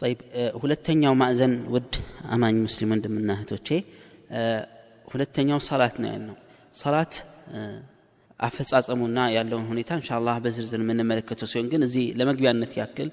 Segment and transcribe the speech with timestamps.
[0.00, 0.19] ጠይብ
[0.61, 1.93] ሁለተኛው ማዕዘን ውድ
[2.35, 3.67] አማኝ ሙስሊም ወንድምና እህቶቼ
[5.13, 6.37] ሁለተኛው ሰላት ነው ያልነው
[6.81, 7.13] ሰላት
[8.39, 13.09] አፈጻጸሙና ያለውን ሁኔታ እንሻላህ በዝርዝር የምንመለከተው ሲሆን ግን እዚህ ለመግቢያነት ያክል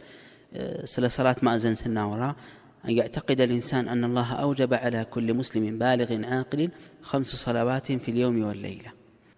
[0.95, 2.25] ስለ ሰላት ማዕዘን ስናወራ
[2.85, 6.61] أن يعتقد الإنسان أن الله أوجب على كل مسلم بالغ عاقل
[7.09, 8.91] خمس صلوات في اليوم والليلة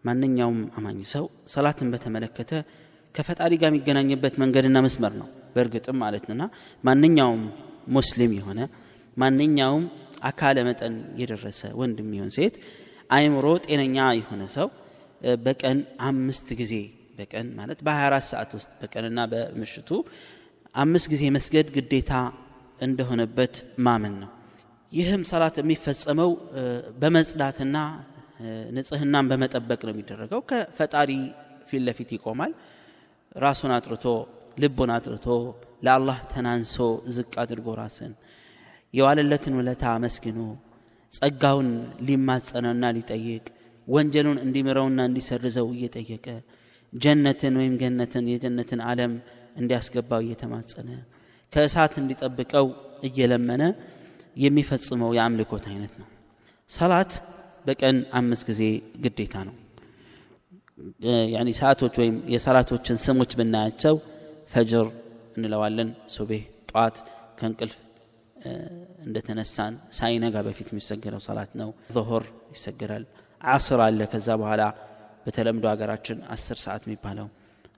[0.05, 2.51] ማንኛውም አማኝ ሰው ሰላትን በተመለከተ
[3.15, 6.45] ከፈጣሪ ጋር የሚገናኝበት መንገድና መስመር ነው በእርግጥም ማለት ነውና
[6.85, 7.43] ማንኛውም
[7.97, 8.61] ሙስሊም የሆነ
[9.17, 9.85] ማንኛውም
[10.29, 12.55] አካለ መጠን የደረሰ ወንድም ይሆን ሴት
[13.11, 14.69] አይምሮ ጤነኛ የሆነ ሰው
[15.45, 16.75] በቀን አምስት ጊዜ
[17.19, 19.91] በቀን ማለት በ24 ሰዓት ውስጥ በቀንና በምሽቱ
[20.75, 22.13] አምስት ጊዜ መስገድ ግዴታ
[22.81, 23.55] እንደሆነበት
[23.87, 24.31] ማመን ነው።
[24.93, 26.31] ይህም ሰላት የሚፈጸመው
[27.01, 27.77] በመጽዳትና
[28.77, 31.11] ንጽህናን በመጠበቅ ነው የሚደረገው። ከፈጣሪ
[31.69, 32.53] ፊት ለፊት ይቆማል።
[33.39, 34.07] ራሱን አጥርቶ
[34.61, 35.27] ልቡን አጥርቶ
[35.87, 36.77] ለአላህ ተናንሶ
[37.17, 38.13] ዝቅ አድርጎ ራስን
[38.95, 40.41] የዋለለትን ውለታ አመስግኖ
[41.13, 41.69] ጸጋውን
[42.09, 43.45] ሊማጸነውና ሊጠይቅ
[43.89, 46.27] ወንጀሉን እንዲምረውና እንዲሰርዘው እየጠየቀ
[46.93, 49.13] ጀነትን ወይም ገነትን የጀነትን ዓለም
[49.57, 50.89] እንዲያስገባው እየተማጸነ
[51.53, 52.67] ከእሳት እንዲጠብቀው
[53.09, 53.63] እየለመነ
[54.37, 56.09] የሚፈጽመው የአምልኮት አይነት ነው።
[56.71, 57.13] ሰላት
[57.67, 58.63] በቀን አምስት ጊዜ
[59.05, 59.57] ግዴታ ነው።
[61.61, 63.97] ሰዓቶች ወይም የሰላቶችን ስሞች ብናያቸው
[64.51, 64.87] ፈጅር
[65.37, 66.97] እንለዋለን። ሱቤህ ጠዋት
[67.39, 67.77] ከእንቅልፍ
[69.07, 73.05] እንደተነሳን ሳይነጋ በፊት የሚሰገደው ሰላት ነው። ظهር ይሰገዳል።
[73.41, 74.63] አስር አለ። ከዛ በኋላ
[75.25, 77.27] በተለምዶ ሀገራችን አስር ሰዓት የሚባለው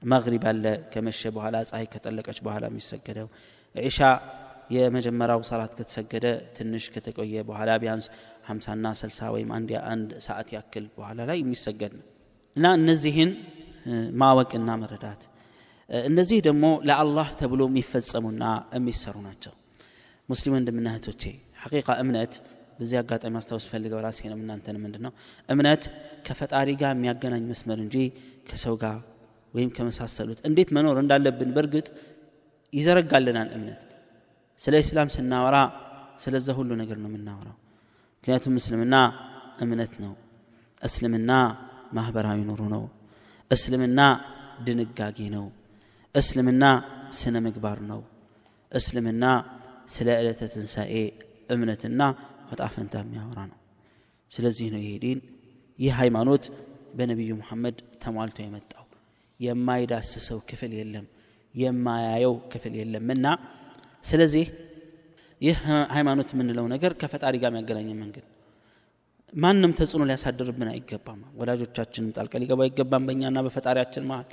[0.02, 3.28] መግሪብ አለ። ከመሸ በኋላ ፀሐይ ከጠለቀች በኋላ የሚሰገደው
[3.74, 3.98] ዒሻ
[4.74, 8.06] የመጀመሪያው ሰላት ከተሰገደ ትንሽ ከተቆየ በኋላ ቢያንስ
[8.48, 9.50] ሀምሳና ስልሳ ወይም
[9.90, 12.06] አንድ ሰዓት ያክል በኋላ ላይ የሚሰገድ ነው።
[12.56, 13.30] እና እነዚህን
[14.20, 15.22] ማወቅና መረዳት
[15.92, 18.44] እነዚህ ደግሞ ለአላህ ተብሎ የሚፈጸሙና
[18.76, 19.54] የሚሰሩ ናቸው።
[20.28, 21.22] ሙስሊም ወንድምና እህቶቼ
[21.62, 22.34] ሐቂቃ እምነት
[22.76, 25.12] በዚህ አጋጣሚ ማስታወስ ፈልገው ራሴንም እናንተን ምንድን ነው
[25.48, 25.82] እምነት
[26.26, 27.96] ከፈጣሪ ጋር የሚያገናኝ መስመር እንጂ
[28.48, 28.96] ከሰው ጋር
[29.54, 31.86] ወይም ከመሳሰሉት እንዴት መኖር እንዳለብን በእርግጥ
[32.72, 33.80] ይዘረጋልናል እምነት።
[34.60, 35.56] ስለ ኢስላም ስናወራ
[36.22, 37.56] ስለዛ ሁሉ ነገር ነው የምናወራው።
[38.16, 38.94] ምክንያቱም እስልምና
[39.62, 40.12] እምነት ነው።
[40.82, 41.30] እስልምና
[41.92, 42.84] ማህበራዊ ኑሮ ነው።
[43.50, 44.00] እስልምና
[44.66, 45.44] ድንጋጌ ነው
[46.14, 46.64] እስልምና
[47.12, 48.00] ስነ ምግባር ነው።
[48.72, 49.24] እስልምና
[49.88, 50.94] ስለ ዕለተ ትንሣኤ
[51.50, 52.00] እምነትና
[52.50, 53.58] ወጣፈንታ የሚያወራ ነው።
[54.32, 54.92] ስለዚህ ነው ይሄ
[55.78, 56.44] ይህ ሃይማኖት
[56.96, 58.84] በነቢዩ ሙሐመድ ተሟልቶ የመጣው።
[59.40, 61.06] የማይዳስሰው ክፍል የለም
[61.54, 63.26] የማያየው ክፍል የለምና
[64.04, 64.44] ስለዚህ
[65.40, 65.56] ይህ
[65.94, 68.26] ሃይማኖት የምንለው ነገር ከፈጣሪ ጋር የሚያገናኘ መንገድ
[69.32, 74.26] ማንም ተጽዕኖ ሊያሳድርብን አይገባም። ወላጆቻችንም ጣልቃ ሊገባ አይገባም በእኛና በፈጣሪያችን መሃል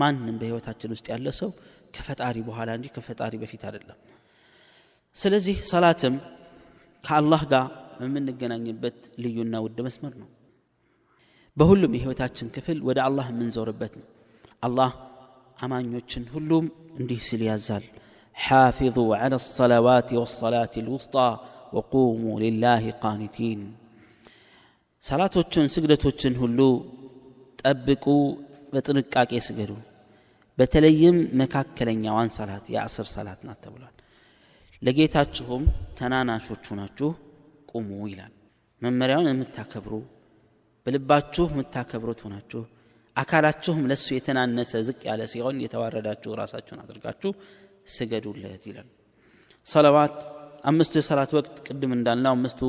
[0.00, 1.50] ማንም በህይወታችን ውስጥ ያለ ሰው
[1.96, 3.98] ከፈጣሪ በኋላ እንጂ ከፈጣሪ በፊት አይደለም
[5.16, 6.16] ስለዚህ ሰላትም
[7.04, 7.66] ከአላህ ጋር
[8.04, 10.28] የምንገናኝበት ልዩና ውድ መስመር ነው
[11.56, 14.06] በሁሉም የህይወታችን ክፍል ወደ አላህ የምንዞርበት ነው
[14.66, 14.90] አላህ
[15.58, 16.66] አማኞችን ሁሉም
[17.00, 17.86] እንዲህ ሲል ያዛል
[18.46, 21.30] حافظوا على الصلوات والصلاة الوسطى
[21.74, 23.60] وقوموا لله قانتين
[25.04, 26.60] ሰላቶችን ስግደቶችን ሁሉ
[27.62, 28.06] ጠብቁ
[28.73, 29.71] በጥንቃቄ ስገዱ።
[30.57, 33.95] በተለይም መካከለኛዋን ሰላት የአስር ሰላት ናት ተብሏል።
[34.81, 35.63] ለጌታችሁም
[35.99, 37.09] ተናናሾቹ ናችሁ
[37.71, 38.33] ቁሙ ይላል።
[38.81, 39.93] መመሪያውን የምታከብሩ
[40.87, 42.61] በልባችሁ የምታከብሩት ሆናችሁ
[43.15, 47.31] አካላችሁም ለእሱ የተናነሰ ዝቅ ያለ ሲሆን የተዋረዳችሁ ራሳችሁን አድርጋችሁ
[47.93, 48.87] ስገዱለት ይላል።
[49.67, 50.17] ሰለዋት
[50.63, 52.61] አምስቱ የሰላት ወቅት ቅድም እንዳልነው አምስቱ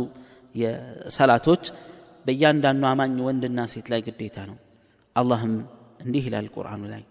[0.54, 1.64] የሰላቶች
[2.26, 4.56] በእያንዳንዱ አማኝ ወንድና ሴት ላይ ግዴታ ነው።
[5.16, 5.54] አላህም
[6.04, 7.02] እንዲህ ይላል ቁርአኑ ላይ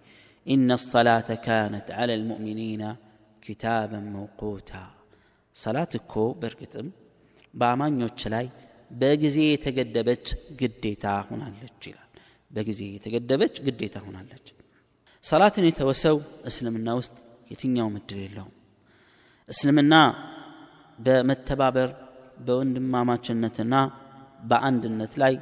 [0.46, 2.84] ኢነ ሰላተ ካነት ዐላ ልሙእሚኒና
[3.44, 4.72] ኪታበን መውቁታ
[5.56, 6.88] ሰላት እኮ በእርግጥም
[7.53, 8.46] በአማኞች ላይ
[9.00, 10.26] በጊዜ የተገደበች
[10.59, 12.09] ግዴታ ሆናለች ይላል
[12.52, 14.46] በጊዜ የተገደበች ግዴታ ሆናለች
[15.24, 16.18] ሰላትን የተወሰው
[16.50, 17.16] እስልምና ውስጥ
[17.52, 18.53] የትኛውም እድል የለውም
[19.50, 19.94] እስልምና
[21.00, 21.90] በመተባበር
[22.46, 23.76] በወንድማማችነትና
[24.50, 25.34] በአንድነት ላይ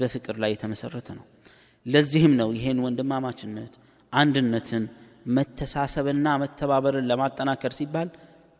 [0.00, 1.26] በፍቅር ላይ የተመሰረተ ነው
[1.85, 3.73] ለዚህም ነው ይሄን ወንድማማችነት
[4.13, 4.83] አንድነትን
[5.35, 8.09] መተሳሰብና መተባበርን ለማጠናከር ሲባል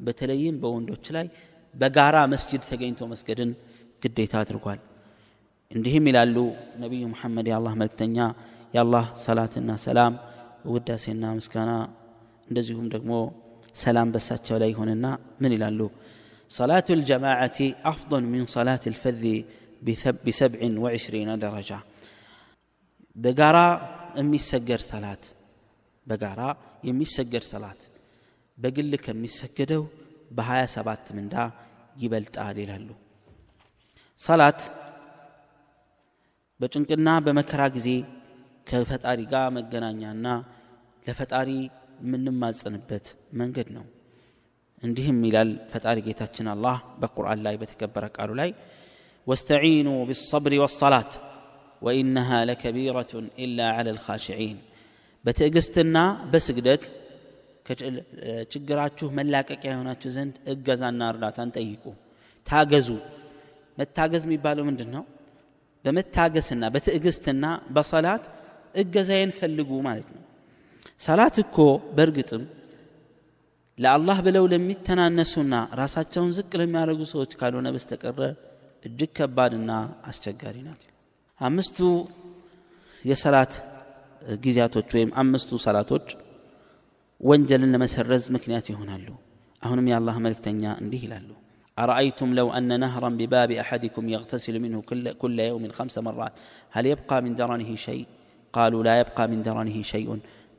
[0.05, 1.27] በተለይም በወንዶች ላይ
[1.73, 3.51] በጋራ መስጅድ ተገኝቶ መስገድን
[4.03, 4.79] ግዴታ አድርጓል
[5.71, 6.37] እንዲህም ይላሉ
[6.83, 8.17] ነቢዩ ሙሐመድ የአላህ መልክተኛ
[8.75, 10.13] የአላህ ሰላትና ሰላም
[10.73, 11.71] ውዳሴና ምስጋና
[12.49, 13.11] እንደዚሁም ደግሞ
[13.83, 15.05] ሰላም በሳቸው ላይ ይሆንና
[15.43, 15.79] ምን ይላሉ
[16.51, 19.23] صلاة الجماعة أفضل من صلاة الفذ
[20.25, 21.79] بسبع وعشرين درجة
[23.16, 23.58] በጋራ
[24.18, 25.24] የሚሰገድ ሰላት
[26.06, 26.42] በጋራ
[26.88, 27.80] የሚሰገድ ሰላት
[28.58, 29.82] በግል ከሚሰገደው
[30.36, 31.34] በ27 ምንዳ
[32.02, 32.88] ይበልጣል ይላሉ።
[34.20, 34.60] ሰላት
[36.60, 37.88] በጭንቅና በመከራ ጊዜ
[38.68, 40.26] ከፈጣሪ ጋር መገናኛና
[41.06, 41.48] ለፈጣሪ
[42.02, 43.06] የምንማጸንበት
[43.40, 43.84] መንገድ ነው።
[44.82, 48.50] እንዲህም ይላል ፈጣሪ ጌታችን አላህ በቁርአን ላይ በተከበረ ቃሉ ላይ
[49.26, 51.10] ወስተዒኑ ቢሰብሪ ወሰላት።
[51.82, 54.58] ወኢነሃ ለከቢረቱን ኢላ ዐላ ልኻሽዒን
[55.24, 55.96] በትዕግስትና
[56.32, 56.84] በስግደት
[58.52, 61.84] ችግራችሁ መላቀቂያ የሆናችሁ ዘንድ እገዛና እርዳታን ጠይቁ።
[62.46, 62.88] ታገዙ።
[63.78, 65.04] መታገዝ የሚባለው ምንድን ነው
[65.84, 67.44] በመታገስና በትዕግስትና
[67.76, 68.24] በሰላት
[68.74, 70.22] እገዛዬን ፈልጉ ማለት ነው።
[71.00, 71.56] ሰላት እኮ
[71.96, 72.42] በእርግጥም
[73.78, 78.20] ለአላህ ብለው ለሚተናነሱና ራሳቸውን ዝቅ ለሚያደርጉ ሰዎች ካልሆነ በስተቀረ
[78.84, 79.70] እጅግ ከባድና
[80.10, 80.82] አስቸጋሪ ናት
[81.39, 81.79] አምስቱ
[83.05, 83.53] የሰላት
[84.45, 86.07] ጊዜያቶች ወይም አምስቱ ሰላቶች
[87.21, 89.07] ወንጀልን ለመሰረዝ ምክንያት ይሆናሉ
[89.61, 91.31] አሁንም የአላህ መልእክተኛ እንዲህ ይላሉ
[91.77, 96.33] أرأيتم لو أن نهرا بباب أحدكم يغتسل منه كل, كل يوم خمس مرات
[96.71, 98.05] هل يبقى من درنه شيء
[98.53, 100.09] قالوا لا يبقى من درنه شيء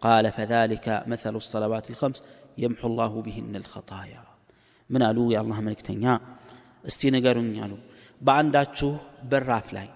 [0.03, 2.19] قال فذلك مثل الصلوات الخمس
[2.59, 4.23] يمحو الله بهن الخطايا
[4.91, 6.15] من قالوا يا الله ملك تنيا
[6.89, 7.73] እስቲ ንገሩኝ አሉ
[8.21, 8.91] በአንዳችሁ
[9.31, 9.89] በራፍ ላይ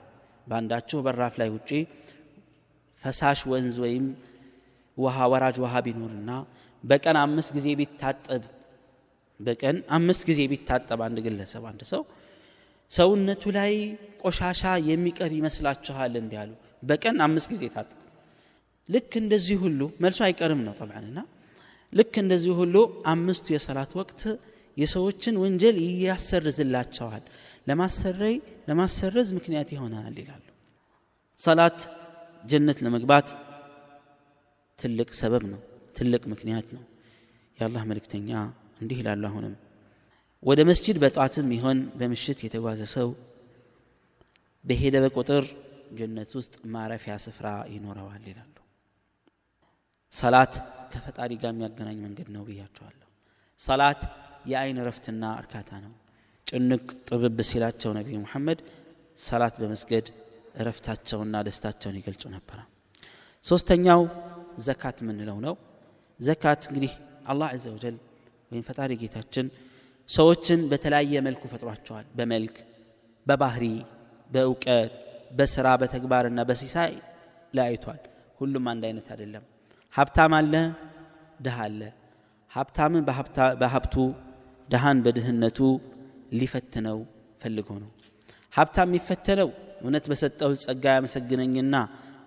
[0.47, 1.69] በአንዳችሁ በራፍ ላይ ውጪ
[3.03, 4.05] ፈሳሽ ወንዝ ወይም
[4.97, 6.31] ውሃ ወራጅ ውሃ ቢኖርና
[6.83, 8.43] በቀን አምስት ጊዜ ቢታጠብ
[9.39, 12.03] በቀን አምስት ጊዜ ቢታጠብ አንድ ግለሰብ አንድ ሰው
[12.91, 13.73] ሰውነቱ ላይ
[14.23, 16.51] ቆሻሻ የሚቀር ይመስላችኋል እንዲህ አሉ።
[16.83, 17.99] በቀን አምስት ጊዜ ታጠብ።
[18.89, 21.19] ልክ እንደዚህ ሁሉ መልሶ አይቀርም ነው ጠብዓንና
[21.93, 22.75] ልክ እንደዚህ ሁሉ
[23.11, 24.21] አምስቱ የሰላት ወቅት
[24.77, 27.23] የሰዎችን ወንጀል ያሰርዝላቸዋል
[27.67, 28.35] ለማሰረይ
[28.67, 30.45] ለማሰረዝ ምክንያት ይሆናል ይላሉ።
[31.39, 31.79] ሰላት
[32.43, 33.27] ጀነት ለመግባት
[34.79, 35.61] ትልቅ ሰበብ ነው
[35.97, 36.83] ትልቅ ምክንያት ነው።
[37.57, 38.29] የአላህ መልእክተኛ
[38.81, 39.53] እንዲህ ይላሉ አሁንም።
[40.43, 43.09] ወደ መስጂድ በጧትም ይሆን በምሽት የተጓዘ ሰው
[44.65, 45.45] በሄደ በቁጥር
[45.97, 48.51] ጀነት ውስጥ ማረፊያ ስፍራ ይኖረዋል ይላሉ።
[50.13, 50.53] ሰላት
[50.91, 53.09] ከፈጣሪ ጋር የሚያገናኝ መንገድ ነው ብያቸዋለሁ።
[53.59, 54.01] ሰላት
[54.45, 55.93] የአይን ረፍትና እርካታ ነው
[56.47, 58.59] ጭንቅ ጥብብ ሲላቸው ነቢዩ ሙሐመድ
[59.19, 60.07] ሰላት በመስገድ
[60.59, 62.59] እረፍታቸውና ደስታቸውን ይገልጹ ነበረ።
[63.45, 64.01] ሶስተኛው
[64.65, 65.55] ዘካት የምንለው ነው።
[66.19, 66.93] ዘካት እንግዲህ
[67.31, 67.95] አላህ عز وجل
[68.51, 69.47] ወይም ፈጣሪ ጌታችን
[70.09, 72.55] ሰዎችን በተለያየ መልኩ ፈጥሯቸዋል። በመልክ
[73.25, 73.65] በባህሪ
[74.29, 74.93] በእውቀት
[75.37, 76.91] በስራ በተግባርና በሲሳይ
[77.53, 78.01] ለያይቷል
[78.39, 79.43] ሁሉም አንድ አይነት አይደለም።
[79.93, 80.53] ሀብታም አለ
[81.39, 81.81] ድሃ አለ።
[82.51, 83.03] ሀብታምን
[83.61, 83.95] በሀብቱ
[84.69, 85.59] ድሃን በድህነቱ
[86.31, 86.97] ሊፈትነው
[87.41, 87.89] ፈልጎ ነው።
[88.53, 89.49] ሀብታም የሚፈተነው
[89.81, 91.75] እውነት በሰጠው ጸጋ ያመሰግነኝና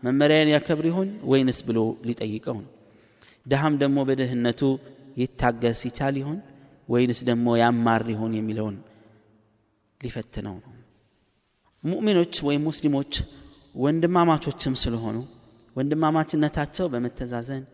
[0.03, 1.79] መመሪያን ያከብር ይሆን ወይንስ ብሎ
[2.09, 2.71] ሊጠይቀው ነው?
[3.47, 4.61] ድሃም ደግሞ በድህነቱ
[5.17, 6.39] ይታገስ ይቻል ይሆን
[6.89, 8.77] ወይንስ ደግሞ ያማር ይሆን የሚለውን
[10.01, 10.73] ሊፈትነው ነው?
[11.85, 13.13] ሙእሚኖች ወይም ሙስሊሞች
[13.75, 15.17] ወንድማማቾችም ስለሆኑ
[15.77, 17.65] ወንድማማችነታቸው በመተዛዘን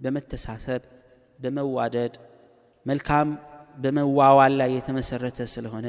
[0.00, 0.82] በመተሳሰብ
[1.38, 2.14] በመዋደድ
[2.86, 3.28] መልካም
[3.83, 5.87] በመዋዋል ላይ የተመሰረተ ስለሆነ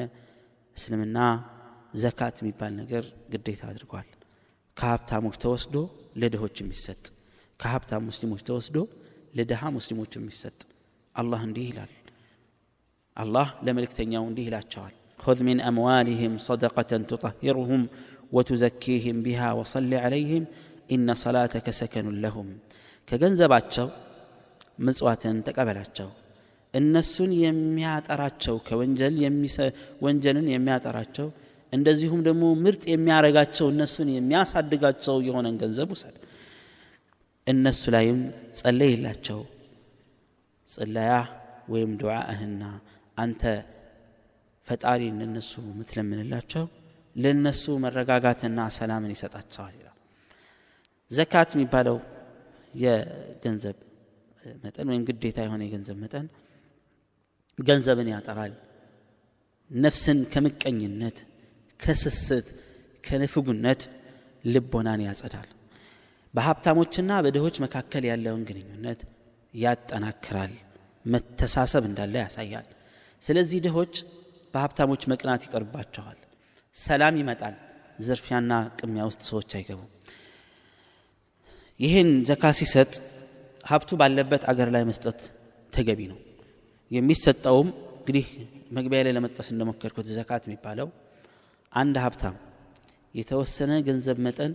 [0.76, 1.19] እስልምና
[2.02, 4.08] ዘካት የሚባል ነገር ግዴታ አድርጓል
[4.76, 5.76] ከሀብታሞች ተወስዶ
[6.23, 7.02] ለድሆች የሚሰጥ
[7.61, 8.79] ከሀብታም ሙስሊሞች ተወስዶ
[9.38, 10.58] ለድሃ ሙስሊሞች የሚሰጥ
[11.14, 11.93] አላህ እንዲህ ይላል
[13.17, 17.81] አላህ ለመልእክተኛው እንዲህ ይላቸዋል خذ من أموالهم صدقة تطهرهم
[18.32, 20.43] وتزكيهم بها وصل عليهم
[20.94, 22.48] إن صلاتك سكن لهم
[23.08, 23.89] كجنزباتشو
[24.79, 26.08] ምጽዋትን ተቀበላቸው
[26.74, 29.16] እነሱን የሚያጠራቸው ከወንጀል
[30.02, 31.28] ወንጀልን የሚያጠራቸው
[31.74, 36.16] እንደዚሁም ደግሞ ምርጥ የሚያረጋቸው እነሱን የሚያሳድጋቸው የሆነን ገንዘብ ውሰድ።
[37.47, 38.19] እነሱ ላይም
[38.59, 39.40] ጸለይላቸው።
[40.69, 41.12] ጽለያ
[41.69, 42.64] ወይም ዱዓእህና
[43.18, 43.42] አንተ
[44.68, 46.66] ፈጣሪ እነሱ የምትለምንላቸው
[47.16, 49.95] ለእነሱ መረጋጋትና ሰላምን ይሰጣቸዋል ይላል።
[51.12, 51.97] ዘካት የሚባለው
[52.74, 53.78] የገንዘብ
[54.64, 56.26] መጠን ወይም ግዴታ የሆነ የገንዘብ መጠን
[57.57, 58.54] ገንዘብን ያጠራል።
[59.71, 61.18] ነፍስን ከምቀኝነት
[61.80, 62.47] ከስስት
[63.04, 63.81] ከንፍጉነት
[64.44, 65.49] ልቦናን ያጸዳል።
[66.33, 68.99] በሀብታሞችና በድሆች መካከል ያለውን ግንኙነት
[69.54, 70.54] ያጠናክራል።
[71.06, 72.68] መተሳሰብ እንዳለ ያሳያል።
[73.21, 73.94] ስለዚህ ድሆች
[74.54, 76.18] በሀብታሞች መቅናት ይቀርባቸዋል።
[76.76, 77.56] ሰላም ይመጣል።
[77.99, 79.92] ዝርፊያና ቅሚያ ውስጥ ሰዎች አይገቡም።
[81.80, 82.92] ይህን ዘካ ሲሰጥ
[83.64, 85.19] ሀብቱ ባለበት አገር ላይ መስጠት
[85.73, 86.19] ተገቢ ነው
[86.91, 88.25] የሚሰጠውም እንግዲህ
[88.77, 90.87] መግቢያ ላይ ለመጥቀስ እንደሞከርኩት ዘካት የሚባለው
[91.71, 92.35] አንድ ሀብታም
[93.15, 94.51] የተወሰነ ገንዘብ መጠን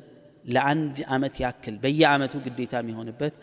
[0.47, 3.35] ለአንድ አመት ያክል በየአመቱ ግዴታ የሚሆንበት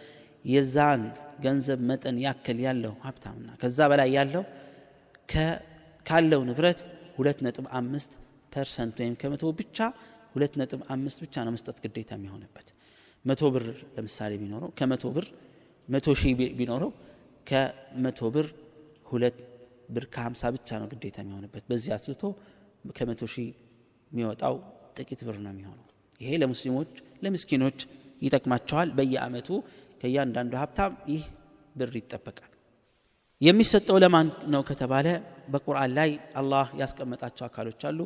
[0.46, 1.02] የዛን
[1.46, 4.44] ገንዘብ መጠን ያክል ያለው ሀብታምና ከዛ በላይ ያለው
[6.06, 6.80] ካለው ንብረት
[7.18, 8.12] ሁለት ነጥብ አምስት
[8.54, 9.78] percent ወይም ከመቶ ብቻ
[10.34, 12.68] ሁለት ነጥብ አምስት ብቻ ነው መስጠት ግዴታ የሚሆንበት።
[13.26, 13.66] መቶ ብር
[13.96, 15.26] ለምሳሌ ቢኖረው ከመቶ ብር
[15.88, 16.92] መቶ ሺህ ቢኖረው
[17.48, 18.48] ከመቶ ብር
[19.10, 19.38] ሁለት
[19.90, 22.24] ብር ከሀምሳ ብቻ ነው ግዴታ የሚሆንበት። በዚህ አስልቶ
[22.98, 23.48] ከመቶ ሺህ
[24.12, 24.56] የሚወጣው
[24.98, 25.86] ጥቂት ብር ነው የሚሆነው።
[26.22, 26.92] ይሄ ለሙስሊሞች
[27.24, 27.80] ለምስኪኖች
[28.22, 29.50] ይጠቅማቸዋል። በየአመቱ
[30.02, 31.24] ከእያንዳንዱ ሀብታም ይህ
[31.76, 32.52] ብር ይጠበቃል።
[33.42, 35.08] የሚሰጠው ለማን ነው ከተባለ
[35.52, 38.00] በቁርአን ላይ አላህ ያስቀመጣቸው አካሎች አሉ።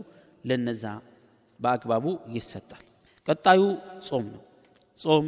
[0.45, 0.83] ለነዛ
[1.59, 2.05] በአግባቡ
[2.35, 2.83] ይሰጣል።
[3.27, 3.61] ቀጣዩ
[4.07, 4.41] ጾም ነው።
[4.99, 5.27] ጾም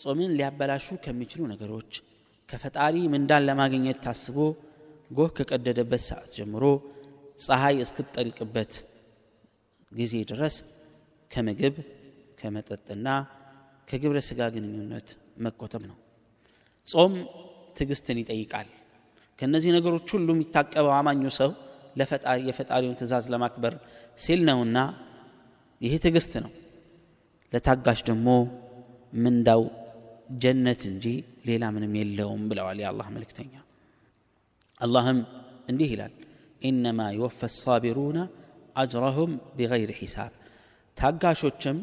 [0.00, 1.92] ጾምን ሊያበላሹ ከሚችሉ ነገሮች
[2.48, 4.36] ከፈጣሪ ምንዳን ለማግኘት ታስቦ
[5.12, 6.64] ጎህ ከቀደደበት ሰዓት ጀምሮ
[7.38, 8.72] ፀሐይ እስክትጠልቅበት
[9.92, 10.54] ጊዜ ድረስ
[11.30, 11.76] ከምግብ
[12.40, 13.08] ከመጠጥና
[13.88, 15.08] ከግብረ ስጋ ግንኙነት
[15.44, 15.96] መቆጠብ ነው።
[16.88, 17.12] ጾም
[17.76, 18.68] ትዕግስትን ይጠይቃል።
[19.38, 21.50] ከእነዚህ ነገሮች ሁሉ የሚታቀበው አማኙ ሰው
[22.48, 23.74] የፈጣሪውን ትእዛዝ ለማክበር
[24.18, 24.78] ሲል ነውና
[25.80, 26.52] ይህ ትዕግስት ነው።
[27.52, 28.28] ለታጋሽ ደግሞ
[29.16, 29.62] ምንዳው
[30.42, 31.06] ጀነት እንጂ
[31.48, 33.52] ሌላ ምንም የለውም ብለዋል የአላህ መልክተኛ
[34.82, 35.18] አላህም
[35.70, 36.12] እንዲህ ይላል
[36.68, 38.18] ኢነማ ይወፈ ሳቢሩና
[38.76, 40.32] አጅረሁም ቢገይር ሒሳብ
[40.96, 41.78] ታጋሾችም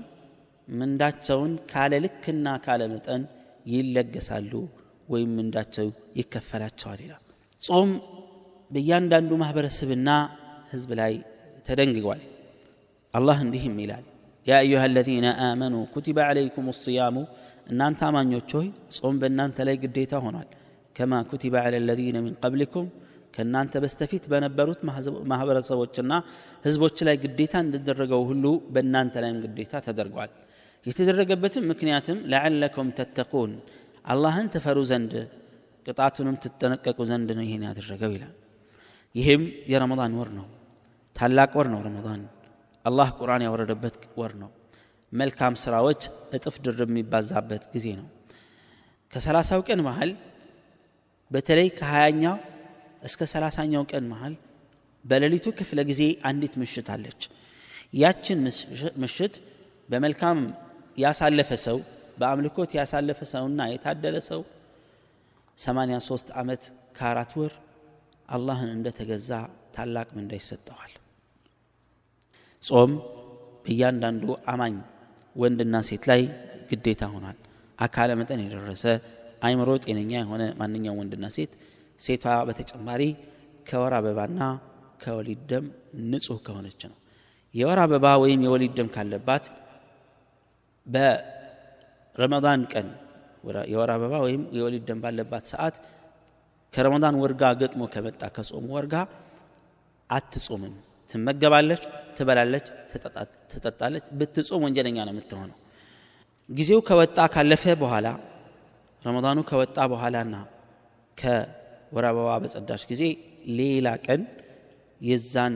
[0.68, 3.24] ምንዳቸውን ካለ ልክና ካለ መጠን
[3.74, 4.52] ይለገሳሉ
[5.14, 5.88] ወይም ምንዳቸው
[6.20, 7.24] ይከፈላቸዋል ይላል
[7.62, 7.90] ጾም
[8.72, 10.10] በእያንዳንዱ ማህበረሰብና
[10.74, 11.14] ህዝብ ላይ
[11.68, 12.22] ተደንግጓል።
[13.14, 14.06] አላህ እንዲህም ይላል
[14.48, 17.16] ያ አዩሃ አለዚነ አመኑ ኩቲበ ዓለይኩም ስያሙ
[17.72, 20.48] እናንተ አማኞች ሆይ ጾም በእናንተ ላይ ግዴታ ሆኗል
[20.96, 22.88] ከማ ኩቲበ ዓላ አለዚነ ሚን ቀብሊኩም
[23.34, 24.80] ከእናንተ በስተፊት በነበሩት
[25.32, 26.14] ማህበረሰቦችና
[26.66, 30.32] ህዝቦች ላይ ግዴታ እንደደረገው ሁሉ በእናንተ ላይም ግዴታ ተደርጓል።
[30.86, 33.52] የተደረገበትም ምክንያትም ለዓለኩም ተተቁን
[34.06, 35.14] አላህን ትፈሩ ዘንድ
[35.86, 38.34] ቅጣቱንም ትጠነቀቁ ዘንድ ነው ይህን ያደረገው ይላል።
[39.16, 40.48] ይህም የረመዳን ወር ነው።
[41.16, 42.22] ታላቅ ወር ነው ረመዳን።
[42.86, 44.50] አላህ ቁርአን ያወረደበት ወር ነው።
[45.12, 46.02] መልካም ስራዎች
[46.36, 48.08] እጥፍ ድርብ የሚባዛበት ጊዜ ነው።
[49.14, 50.12] ከሰላሳው ቀን መሃል
[51.32, 52.38] በተለይ ከሀያኛው
[53.04, 54.34] እስከ ሰላሳኛው ቀን መሃል
[55.06, 57.22] በሌሊቱ ክፍለ ጊዜ አንዲት ምሽት አለች።
[58.02, 58.40] ያችን
[59.04, 59.36] ምሽት
[59.90, 60.40] በመልካም
[60.98, 61.78] ያሳለፈ ሰው
[62.20, 64.42] በአምልኮት ያሳለፈ ሰውና የታደለ ሰው
[65.60, 66.64] 83 ዓመት
[66.98, 67.54] ከአራት ወር
[68.30, 69.32] አላህን እንደተገዛ
[69.76, 70.94] ታላቅ ምንዳ ይሰጠዋል።
[72.64, 72.92] ጾም
[73.64, 74.76] በእያንዳንዱ አማኝ
[75.36, 76.22] ወንድና ሴት ላይ
[76.70, 77.38] ግዴታ ሆኗል።
[77.80, 78.84] አካለ መጠን የደረሰ
[79.42, 81.52] አይምሮ ጤነኛ የሆነ ማንኛውም ወንድና ሴት
[82.00, 83.02] ሴቷ በተጨማሪ
[83.70, 84.42] ከወር አበባና
[85.02, 85.66] ከወሊድ ደም
[86.10, 86.98] ንጹህ ከሆነች ነው።
[87.54, 89.46] የወር አበባ ወይም የወሊድ ደም ካለባት
[90.88, 92.88] በረመዳን ቀን
[93.72, 95.76] የወር አበባ ወይም የወሊድ ደም ባለባት ሰዓት
[96.74, 98.96] ከረመዳን ወርጋ ገጥሞ ከመጣ ከጾሙ ወርጋ
[100.10, 100.76] አትጾምም።
[101.10, 101.84] ትመገባለች
[102.18, 102.66] ትበላለች
[103.52, 105.58] ትጠጣለች ብትጾም ወንጀለኛ ነው የምትሆነው።
[106.50, 108.08] ጊዜው ከወጣ ካለፈ በኋላ
[109.02, 110.36] ረመዳኑ ከወጣ በኋላና
[111.18, 113.04] ከወር አበባ በጸዳች ጊዜ
[113.60, 114.22] ሌላ ቀን
[115.02, 115.54] የዛን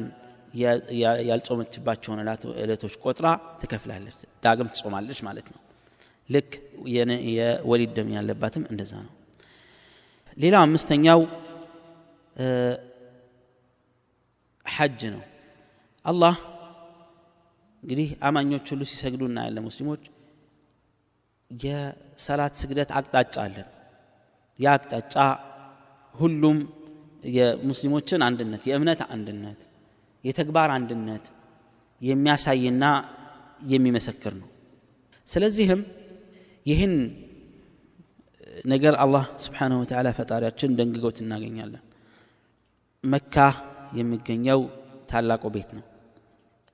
[1.29, 2.19] ያልጾመችባቸውን
[2.63, 3.27] ዕለቶች ቆጥራ
[3.62, 5.59] ትከፍላለች ዳግም ትጾማለች ማለት ነው።
[6.29, 6.51] ልክ
[7.35, 9.13] የወሊድ ደም ያለባትም እንደዛ ነው።
[10.38, 11.21] ሌላ አምስተኛው
[14.65, 15.23] ሐጅ ነው።
[16.05, 16.35] አላህ
[17.83, 20.03] እንግዲህ አማኞች ሁሉ ሲሰግዱ እናያለን ሙስሊሞች
[21.63, 23.67] የሰላት ስግደት አቅጣጫ አለን።
[24.60, 25.15] ያ አቅጣጫ
[26.15, 26.57] ሁሉም
[27.33, 29.60] የሙስሊሞችን አንድነት የእምነት አንድነት
[30.24, 31.25] የተግባር አንድነት
[32.01, 32.83] የሚያሳይና
[33.65, 34.50] የሚመሰክር ነው።
[35.27, 35.81] ስለዚህም
[36.65, 36.93] ይህን
[38.65, 41.83] ነገር አላህ ስብሓንሁ ወተዓላ ፈጣሪያችን ደንግጎት እናገኛለን።
[43.03, 43.36] መካ
[43.98, 44.60] የሚገኘው
[45.10, 45.86] ታላቁ ቤት ነው።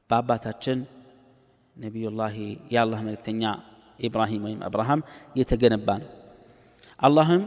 [0.09, 0.79] በአባታችን
[1.75, 2.35] ነቢዩላህ
[2.73, 3.43] የአላህ መልእክተኛ
[4.06, 5.00] ኢብራሂም ወይም አብርሃም
[5.36, 6.10] የተገነባ ነው
[7.00, 7.42] አላህም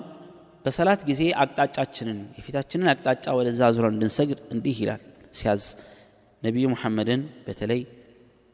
[0.65, 5.01] በሰላት ጊዜ አቅጣጫችንን የፊታችንን አቅጣጫ ወደዛ ዙረን እንድንሰግድ እንዲህ ይላል
[5.39, 5.65] ሲያዝ
[6.43, 7.81] ነቢዩ ሙሐመድን በተለይ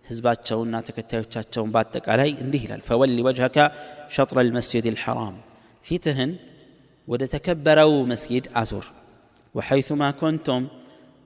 [0.06, 3.58] ህዝባቸውና ተከታዮቻቸውን በአጠቃላይ እንዲህ ይላል ፈወሊ ወጅሀከ
[4.16, 5.36] ሸጥረ ልመስጅድ ልሐራም
[5.86, 6.32] ፊትህን
[7.08, 8.86] ወደ ተከበረው መስጊድ አዙር
[9.56, 10.64] ወሐይቱማ ኮንቶም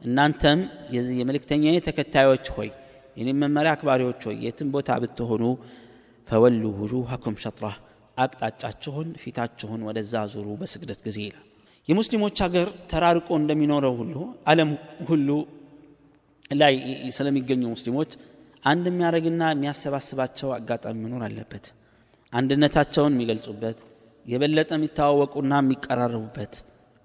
[0.01, 0.59] እናንተም
[1.17, 2.69] የመልእክተኛዬ ተከታዮች ሆይ
[3.17, 5.43] የኔም መመሪያ አክባሪዎች ሆይ የትም ቦታ ብትሆኑ
[6.32, 7.74] ፈወሉ ውጁሃኩም ሸጥራህ
[8.16, 11.46] አቅጣጫችሁን ፊታችሁን ወደዛ ዙሩ በስግደት ጊዜ ይላል።
[11.88, 14.14] የሙስሊሞች ሀገር ተራርቆ እንደሚኖረው ሁሉ
[14.50, 14.70] አለም
[15.08, 15.28] ሁሉ
[16.54, 16.74] ላይ
[17.16, 18.10] ስለሚገኙ ሙስሊሞች
[18.64, 21.64] አንድ የሚያደርግና የሚያሰባስባቸው አጋጣሚ መኖር አለበት።
[22.32, 23.78] አንድነታቸውን የሚገልጹበት
[24.26, 26.54] የበለጠ የሚተዋወቁና የሚቀራረቡበት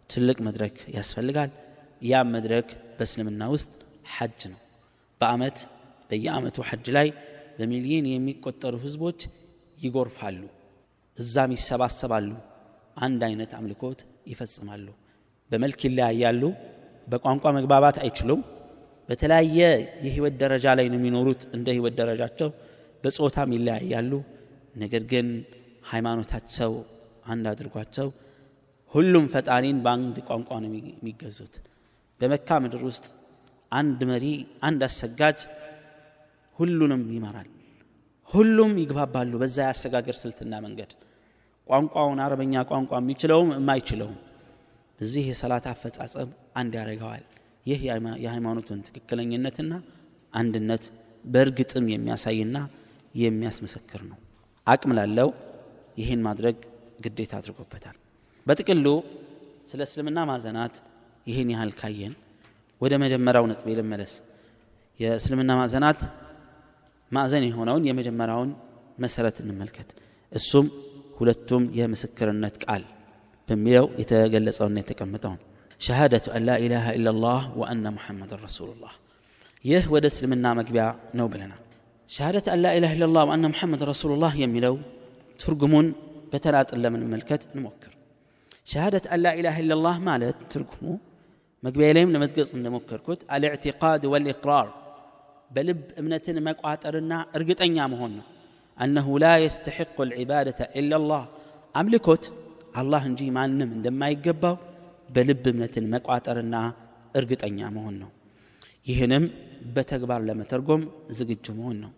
[0.09, 1.51] ትልቅ መድረክ ያስፈልጋል።
[2.01, 2.67] ያም መድረክ
[2.97, 3.71] በእስልምና ውስጥ
[4.15, 4.59] ሐጅ ነው።
[5.21, 5.57] በአመት
[6.09, 7.07] በየአመቱ ሐጅ ላይ
[7.57, 9.19] በሚሊዮን የሚቆጠሩ ህዝቦች
[9.77, 10.41] ይጎርፋሉ
[11.17, 12.29] እዛም ይሰባሰባሉ
[12.97, 13.99] አንድ አይነት አምልኮት
[14.31, 14.87] ይፈጽማሉ።
[15.51, 16.43] በመልክ ይለያያሉ
[17.07, 18.41] በቋንቋ መግባባት አይችሉም።
[19.09, 19.59] በተለያየ
[20.05, 22.49] የህይወት ደረጃ ላይ ነው የሚኖሩት እንደ ህይወት ደረጃቸው
[23.03, 24.11] በጾታም ይለያያሉ።
[24.75, 25.27] ነገር ግን
[25.91, 26.71] ሃይማኖታቸው
[27.25, 28.07] አንድ አድርጓቸው
[28.91, 31.55] ሁሉም ፈጣሪን በአንድ ቋንቋ ነው የሚገዙት።
[32.21, 33.05] በመካ ምድር ውስጥ
[33.71, 34.25] አንድ መሪ
[34.67, 35.39] አንድ አሰጋጅ
[36.59, 37.49] ሁሉንም ይመራል።
[38.29, 40.91] ሁሉም ይግባባሉ በዛ የአሰጋገር ስልትና መንገድ።
[41.69, 44.17] ቋንቋውን አረበኛ ቋንቋ የሚችለውም የማይችለውም።
[44.99, 47.23] እዚህ የሰላት አፈጻጸም አንድ ያደርገዋል።
[47.65, 47.79] ይህ
[48.23, 49.73] የሃይማኖቱን ትክክለኝነትና
[50.33, 50.83] አንድነት
[51.25, 52.57] በእርግጥም የሚያሳይና
[53.15, 54.17] የሚያስመሰክር ነው።
[54.67, 55.29] አቅም ላለው
[55.97, 56.57] ይህን ማድረግ
[57.03, 57.97] ግዴታ አድርጎበታል።
[58.45, 58.87] በጥቅሉ
[59.69, 60.75] ስለ እስልምና ማዘናት
[61.27, 62.13] ይህን ያህል ካየን
[62.81, 64.13] ወደ መጀመሪያው ነጥቤ ልመለስ።
[64.99, 65.99] የእስልምና ማዕዘናት
[67.10, 68.50] ማዕዘን የሆነውን የመጀመሪያውን
[68.98, 69.88] መሰረት እንመልከት
[70.32, 70.66] እሱም
[71.18, 72.82] ሁለቱም የምስክርነት ቃል
[73.48, 75.40] በሚለው የተገለጸውና የተቀመጠውን
[75.80, 78.92] ሸሃደቱ አን ላ ኢላሃ ኢላላህ ወአነ ሙሐመድን ረሱሉላህ
[79.64, 80.84] ይህ ወደ እስልምና መግቢያ
[81.18, 81.60] ነው ብለናል
[82.10, 84.74] ሸሃደት አን ላ ኢላሃ ኢላላህ ወአነ ሙሐመድ ረሱሉላህ የሚለው
[85.40, 85.86] ትርጉሙን
[86.32, 87.92] በተናጥል ለመመልከት እንሞክር
[88.72, 90.86] ሸሃደት አን ላ ኢላሃ ኢላላህ ማለት ትርጉሙ
[91.62, 94.68] መግቢያ ላይም ለመጥቀጽ እንደሞከርኩት አልዕቲቃድ ወልኢቅራር
[95.51, 98.25] በልብ እምነትን መቋጠርና እርግጠኛ መሆን ነው።
[98.77, 101.23] አነሁ ላ የስተሕቁ ልዕባደተ ኢላላህ
[101.75, 102.25] አምልኮት
[102.79, 104.55] አላህ እንጂ ማንም እንደማይገባው
[105.09, 106.55] በልብ እምነትን መቋጠርና
[107.15, 108.09] እርግጠኛ መሆን ነው።
[108.87, 109.23] ይህንም
[109.75, 110.81] በተግባር ለመተርጎም
[111.17, 111.91] ዝግጁ መሆን ነው።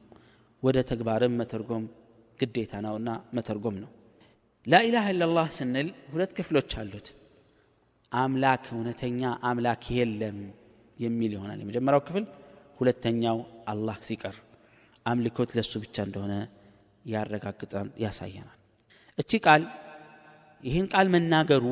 [0.63, 1.83] ወደ ተግባርም መተርጎም
[2.39, 3.89] ግዴታ ነውና መተርጎም ነው።
[4.65, 7.07] ላኢላሃ ኢላላህ ስንል ሁለት ክፍሎች አሉት።
[8.11, 10.37] አምላክ እውነተኛ አምላክ የለም
[10.99, 12.23] የሚል ይሆናል የመጀመሪያው ክፍል
[12.79, 13.37] ሁለተኛው
[13.71, 14.35] አላህ ሲቀር
[15.05, 16.33] አምልኮት ለእሱ ብቻ እንደሆነ
[17.05, 18.57] ያረጋግጣል ያሳየናል።
[19.17, 19.63] እቺ ቃል
[20.63, 21.65] ይህን ቃል መናገሩ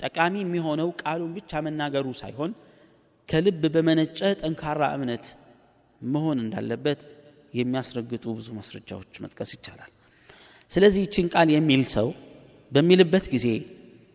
[0.00, 2.52] ጠቃሚ የሚሆነው ቃሉን ብቻ መናገሩ ሳይሆን
[3.28, 5.26] ከልብ በመነጨ ጠንካራ እምነት
[6.00, 7.00] መሆን እንዳለበት
[7.58, 9.90] የሚያስረግጡ ብዙ ማስረጃዎች መጥቀስ ይቻላል።
[10.70, 12.08] ስለዚህ ይችን ቃል የሚል ሰው
[12.72, 13.46] በሚልበት ጊዜ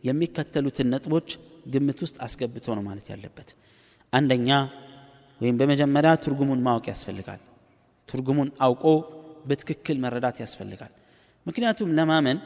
[0.03, 1.29] የሚከተሉትን ነጥቦች
[1.73, 3.49] ግምት ውስጥ አስገብቶ ነው ማለት ያለበት።
[4.13, 4.49] አንደኛ
[5.41, 7.41] ወይም በመጀመሪያ ትርጉሙን ማወቅ ያስፈልጋል።
[8.09, 8.83] ትርጉሙን አውቆ
[9.49, 10.93] በትክክል መረዳት ያስፈልጋል።
[11.45, 12.37] ምክንያቱም ለማመን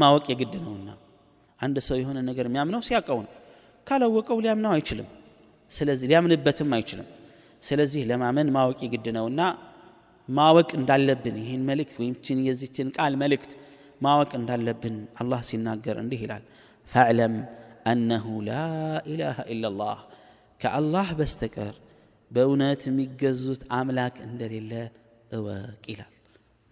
[0.00, 0.88] ማወቅ የግድ ነውና
[1.60, 3.32] አንድ ሰው የሆነ ነገር የሚያምነው ሲያውቀው ነው።
[3.86, 5.08] ካላወቀው ሊያምነው አይችልም።
[5.70, 7.08] ስለዚህ ሊያምንበትም አይችልም።
[7.62, 9.40] ስለዚህ ለማመን ማወቅ የግድ ነውና
[10.28, 13.52] ማወቅ እንዳለብን ይህን መልእክት ወይም ችን የዚችን ቃል መልእክት
[14.00, 16.44] ማወቅ እንዳለብን አላህ ሲናገር እንዲህ ይላል
[16.90, 17.34] ፈዕለም
[17.90, 18.52] አነሁ ላ
[19.12, 19.98] ኢላሃ ኢላላህ
[20.60, 21.74] ከአላህ በስተቀር
[22.30, 24.72] በእውነት የሚገዙት አምላክ እንደሌለ
[25.30, 26.12] እወቅ ይላል።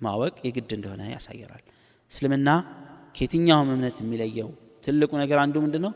[0.00, 1.64] ማወቅ የግድ እንደሆነ ያሳየራል
[2.10, 2.48] እስልምና
[3.14, 4.50] ከየትኛውም እምነት የሚለየው
[4.84, 5.92] ትልቁ ነገር አንዱ ምንድ ነው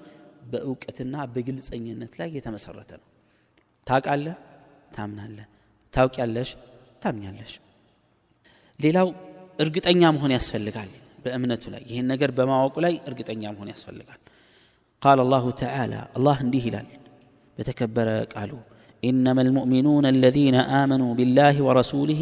[0.52, 3.06] በእውቀትና በግልጸኝነት ላይ የተመሰረተ ነው።
[3.86, 4.26] ታውቃለ
[4.96, 5.38] ታምናለ
[5.94, 6.50] ታውቂያለሽ?
[7.02, 7.52] ታምኛለሽ?
[8.78, 9.08] ሌላው
[9.58, 10.90] እርግጠኛ መሆን ያስፈልጋል
[11.24, 14.20] በእምነቱ ላይ። ይህን ነገር በማወቁ ላይ እርግጠኛ መሆን ያስፈልጋል።
[15.02, 16.88] ቃል አላሁ ተዓላ አላህ እንዲህ ይላል
[17.58, 18.52] በተከበረ ቃሉ
[19.09, 22.21] إنما المؤمنون الذين آمنوا بالله ورسوله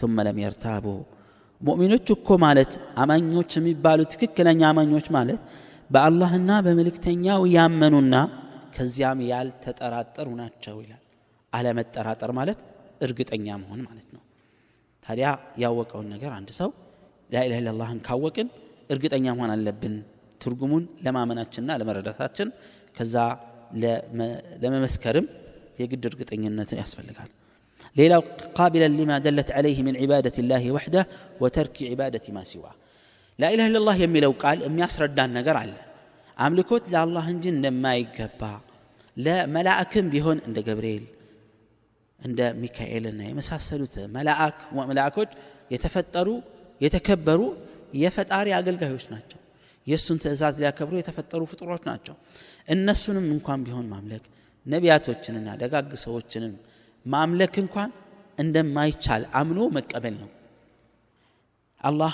[0.00, 1.00] ثم لم يرتابوا
[1.60, 5.40] ሙእሚኖች እኮ ማለት አማኞች የሚባሉ ትክክለኛ አማኞች ማለት
[5.90, 8.14] በአላህና በመልእክተኛው ያመኑና
[8.74, 11.02] ከዚያም ያልተጠራጠሩ ናቸው ይላል
[11.52, 12.60] አለመጠራጠር ማለት
[13.06, 14.22] እርግጠኛ መሆን ማለት ነው
[15.06, 15.26] ታዲያ
[15.62, 16.70] ያወቀውን ነገር አንድ ሰው
[17.34, 18.48] ላኢላህ ኢላላህን ካወቅን
[18.94, 19.96] እርግጠኛ መሆን አለብን
[20.44, 22.48] ትርጉሙን ለማመናችንና ለመረዳታችን
[22.98, 23.16] ከዛ
[24.62, 25.26] ለመመስከርም
[25.77, 27.31] የግድ እርግጠኝነትን ያስፈልጋል።
[27.95, 28.21] ሌላው
[28.57, 30.95] ቃቢለን ሊማ ደለት ዓለይህ ምን ዒባደት ላህ ወሕደ
[31.43, 32.65] ወተርኪ ዒባደት ማ ሲዋ።
[33.39, 35.73] ላኢላህ ኢላላህ የሚለው ቃል የሚያስረዳን ነገር አለ።
[36.37, 38.41] አምልኮት ለአላህ እንጂ እንደማይገባ
[39.17, 41.03] ለመላእክም ቢሆን እንደ ገብርኤል
[42.21, 43.95] እንደ ሚካኤልና የመሳሰሉት
[44.89, 45.31] መላእኮች
[45.71, 46.27] የተፈጠሩ
[46.81, 47.41] የተከበሩ
[47.95, 49.39] የፈጣሪ አገልጋዮች ናቸው።
[49.87, 52.15] የእሱን ትእዛዝ ሊያከብሩ የተፈጠሩ ፍጡሮች ናቸው።
[52.67, 54.23] እነሱንም እንኳን ቢሆን ማምለክ
[54.65, 56.53] ነቢያቶችንና ደጋግ ሰዎችንም
[57.05, 57.89] ማምለክ እንኳን
[58.37, 60.29] እንደማይቻል አምኖ መቀበል ነው።
[61.81, 62.13] አላህ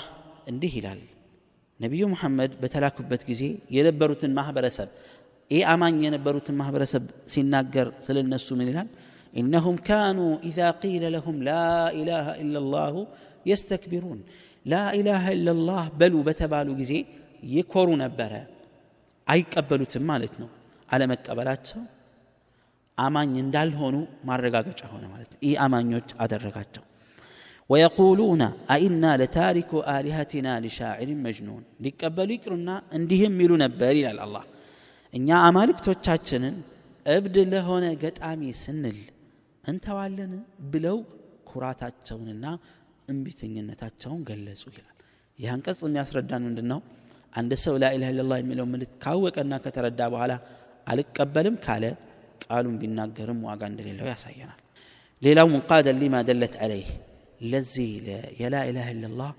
[0.50, 1.00] እንዲህ ይላል
[1.80, 3.42] ነቢዩ ሙሐመድ በተላኩበት ጊዜ
[3.76, 4.88] የነበሩትን ማህበረሰብ
[5.50, 8.88] ይህ አማኝ የነበሩትን ማህበረሰብ ሲናገር ስለ እነሱ ምን ይላል?
[9.34, 11.52] ኢነሁም ካኑ ኢዛ ቂለ ለሁም ላ
[11.98, 12.94] ኢላሃ ኢላ ላሁ
[13.46, 14.20] የስተክቢሩን።
[14.66, 16.92] ላ ኢላሃ ኢላላህ በሉ በተባሉ ጊዜ
[17.50, 18.32] ይኮሩ ነበረ።
[19.26, 20.48] አይቀበሉትም ማለት ነው።
[20.88, 21.80] አለመቀበላቸው
[23.00, 23.96] አማኝ እንዳልሆኑ
[24.28, 26.84] ማረጋገጫ ሆነ ማለት ነው። ይህ አማኞች አደረጋቸው።
[27.70, 28.42] ወየቁሉነ
[28.74, 34.44] አኢና ለታሪኩ አሊሀቲና ሊሻዕሪን መጅኑን። ሊቀበሉ ይቅሩና እንዲህም ይሉ ነበር ይላል አላህ።
[35.14, 36.56] እኛ አማልክቶቻችንን
[37.06, 38.98] እብድ ለሆነ ገጣሚ ስንል
[39.64, 40.32] እንተዋለን
[40.72, 40.98] ብለው
[41.50, 42.44] ኩራታቸውንና
[43.10, 44.96] እምቢተኝነታቸውን ገለጹ ይላል።
[45.38, 46.80] ይህ አንቀጽ የሚያስረዳን ምንድን ነው?
[47.32, 50.32] አንድ ሰው ላኢላha ኢላላህ የሚለው ምልክት ካወቀና ከተረዳ በኋላ
[50.86, 51.84] አልቀበልም ካለ
[52.45, 54.59] ቃሉን ቢናገርም ዋጋ እንደሌለው ያሳየናል
[55.21, 56.89] ሌላው ሙቃደን ሊማ ደለት አለይህ
[57.51, 57.89] ለዚህ
[58.41, 59.31] የላኢላህ ኢላላህ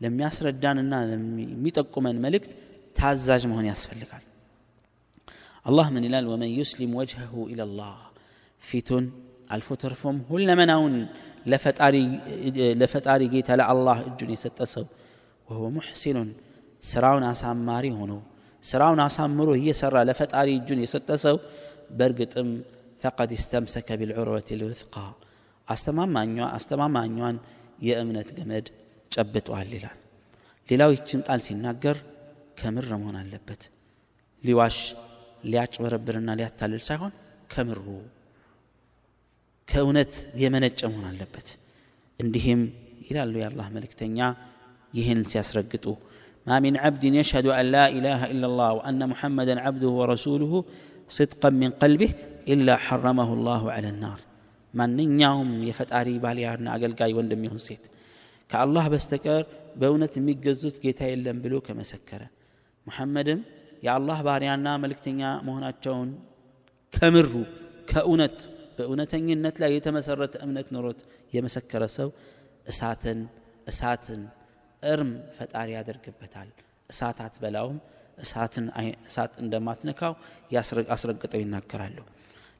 [0.00, 2.52] ለሚያስረዳንና ለሚጠቁመን መልእክት
[2.98, 4.24] ታዛዥ መሆን ያስፈልጋል
[5.66, 7.92] አላህ ምን ይላል ወመን ዩስሊም ወጅሀሁ ኢለላህ
[8.62, 9.04] ፊቱን
[9.54, 10.94] አልፎ ተርፎም ሁለመናውን
[12.82, 14.84] ለፈጣሪ ጌታ ለአላህ እጁን የሰጠ ሰው
[15.48, 16.28] ወሁወ ሙሕሲኑን
[16.82, 18.12] ስራውን አሳማሪ ሆኖ
[18.64, 21.36] ስራውን አሳምሮ እየሰራ ለፈጣሪ እጁን የሰጠ ሰው
[21.98, 22.48] በእርግጥም
[23.02, 24.94] ፈቀድ እስተምሰከ ቢልዑርወት ልውትቃ
[26.56, 27.36] አስተማማኟን
[27.86, 28.66] የእምነት ገመድ
[29.12, 29.98] ጨብጧል ይላል
[30.68, 31.96] ሌላው ይችን ቃል ሲናገር
[32.60, 33.62] ከምር መሆን አለበት
[34.44, 34.78] ሊዋሽ
[35.50, 37.12] ሊያጭበረብርና ሊያታልል ሳይሆን
[37.52, 37.86] ከምሩ
[39.68, 41.48] ከእውነት የመነጨ መሆን አለበት
[42.20, 42.62] እንዲህም
[43.08, 44.18] ይላሉ የአላህ መልእክተኛ
[44.94, 45.86] ይህን ሲያስረግጡ
[46.46, 50.52] ما من عبد يشهد أن لا إله إلا الله وأن محمدا عبده ورسوله
[51.10, 52.10] صدقا من قلبه
[52.48, 54.20] إلا حرمه الله على النار
[54.74, 57.82] ማንኛውም የፈጣሪ ባልያና አገልጋይ ወንድም ይሁን ሴት
[58.50, 59.42] ከአላህ በስተቀር
[59.80, 62.22] በእውነት የሚገዙት ጌታ የለም ብሎ ከመሰከረ
[62.86, 63.40] ሙሐመድም
[63.86, 66.10] የአላህ ባሪያና መልእክተኛ መሆናቸውን
[66.94, 67.32] ከምሩ
[67.90, 68.38] ከእውነት
[68.76, 71.00] በእውነተኝነት ላይ የተመሰረተ እምነት ኖሮት
[71.36, 72.08] የመሰከረ ሰው
[72.72, 73.20] እሳትን
[73.70, 74.22] እሳትን
[74.82, 76.48] እርም ፈጣሪ ያደርግበታል
[76.90, 80.13] እሳት አትበላውም እሳትን እሳት እንደማትነካው
[80.95, 81.97] አስረግጠው ይናገራሉ።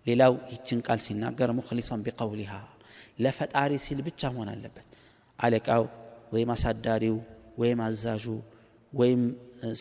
[0.06, 2.52] ሌላው ይችን ቃል ሲናገር ሙክሊሰን ቢቀውሊሃ
[3.24, 4.88] ለፈጣሪ ሲል ብቻ መሆን አለበት።
[5.40, 5.84] አለቃው
[6.34, 7.18] ወይም አሳዳሪው
[7.62, 8.26] ወይም አዛዡ
[8.94, 9.22] ወይም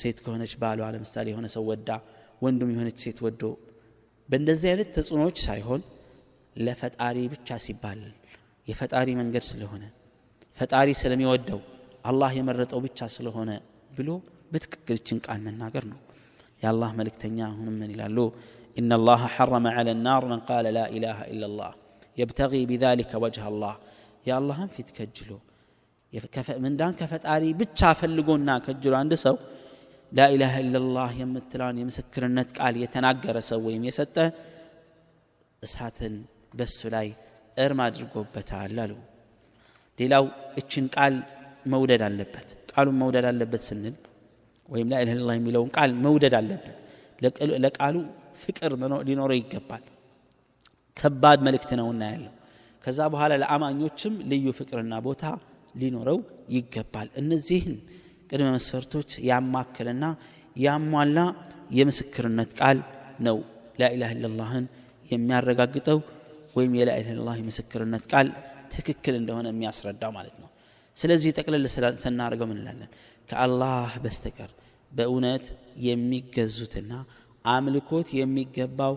[0.01, 1.89] ሴት ከሆነች ባሏ ለምሳሌ የሆነ ሰው ወዳ
[2.43, 3.43] ወንዱም የሆነች ሴት ወዶ
[4.29, 5.83] በእንደዚህ አይነት ተጽዕኖዎች ሳይሆን
[6.57, 8.01] ለፈጣሪ ብቻ ሲባል
[8.67, 9.83] የፈጣሪ መንገድ ስለሆነ
[10.59, 11.61] ፈጣሪ ስለሚወደው
[12.05, 13.51] አላህ የመረጠው ብቻ ስለሆነ
[13.97, 14.09] ብሎ
[14.54, 16.00] በትክክል ችን ቃል መናገር ነው
[16.64, 18.18] የአላህ መልእክተኛ አሁንም ምን ይላሉ
[18.80, 21.72] إن الله حرم على النار من قال لا إله إلا الله
[22.20, 23.76] يبتغي بذلك وجه الله
[24.30, 25.40] يا الله في تكجلو
[26.66, 29.36] من دان كفتاري بتشا فلقونا كجلو عند سو
[30.12, 34.26] لا إله إلا الله يمتلان يمسكر النت قال يتناقر سويم يسته
[35.66, 36.14] እሳትን
[36.60, 37.08] በሱ ላይ
[37.64, 38.94] እርም አድርጎበታል አሉ
[40.00, 40.26] ሌላው
[40.60, 41.16] እችን ቃል
[41.74, 43.96] መውደድ አለበት ቃሉን መውደድ አለበት ስንል
[44.69, 46.77] ወይም ላ ኢላሃ የሚለውን ቃል መውደድ አለበት
[47.65, 47.97] ለቃሉ
[48.43, 48.73] ፍቅር
[49.09, 49.85] ሊኖረው ይገባል።
[50.97, 52.33] ከባድ መልእክት ነውና ያለው
[52.85, 55.23] ከዛ በኋላ ለአማኞችም ልዩ ፍቅርና ቦታ
[55.75, 56.19] ሊኖረው
[56.57, 57.75] ይገባል። እነዚህን
[58.31, 60.05] ቅድመ መስፈርቶች ያማከልና
[60.57, 61.19] ያሟላ
[61.79, 62.79] የምስክርነት ቃል
[63.27, 63.39] ነው
[63.81, 64.67] ላኢላህ ኢላላህን
[65.11, 65.99] የሚያረጋግጠው
[66.57, 68.29] ወይም የላኢላህ ኢላላህ የምስክርነት ቃል
[68.75, 70.49] ትክክል እንደሆነ የሚያስረዳው ማለት ነው።
[70.97, 71.65] ስለዚህ ጠቅልል
[72.05, 72.91] ስናደርገው ምን እንላለን
[73.29, 74.51] ከአላህ በስተቀር
[74.93, 75.47] በእውነት
[75.87, 76.93] የሚገዙትና
[77.47, 78.95] አምልኮት የሚገባው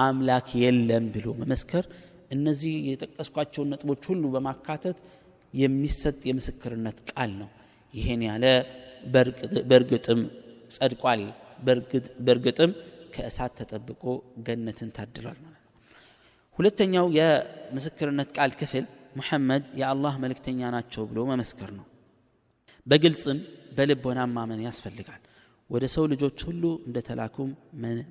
[0.00, 1.84] አምላክ የለም ብሎ መመስከር
[2.30, 4.98] እነዚህ የጠቀስኳቸውን ነጥቦች ሁሉ በማካተት
[5.54, 7.48] የሚሰጥ የምስክርነት ቃል ነው።
[7.94, 8.44] ይሄን ያለ
[9.70, 10.20] በእርግጥም
[10.74, 11.22] ጸድቋል።
[12.20, 12.72] በእርግጥም
[13.14, 14.02] ከእሳት ተጠብቆ
[14.46, 15.72] ገነትን ታድሏል ማለት ነው።
[16.58, 18.84] ሁለተኛው የምስክርነት ቃል ክፍል
[19.16, 21.86] ሙሐመድ የአላህ መልእክተኛ ናቸው ብሎ መመስከር ነው።
[22.86, 23.38] በግልጽም
[23.80, 25.20] በልቦና ማመን ያስፈልጋል።
[25.70, 27.50] ወደ ሰው ልጆች ሁሉ እንደተላኩም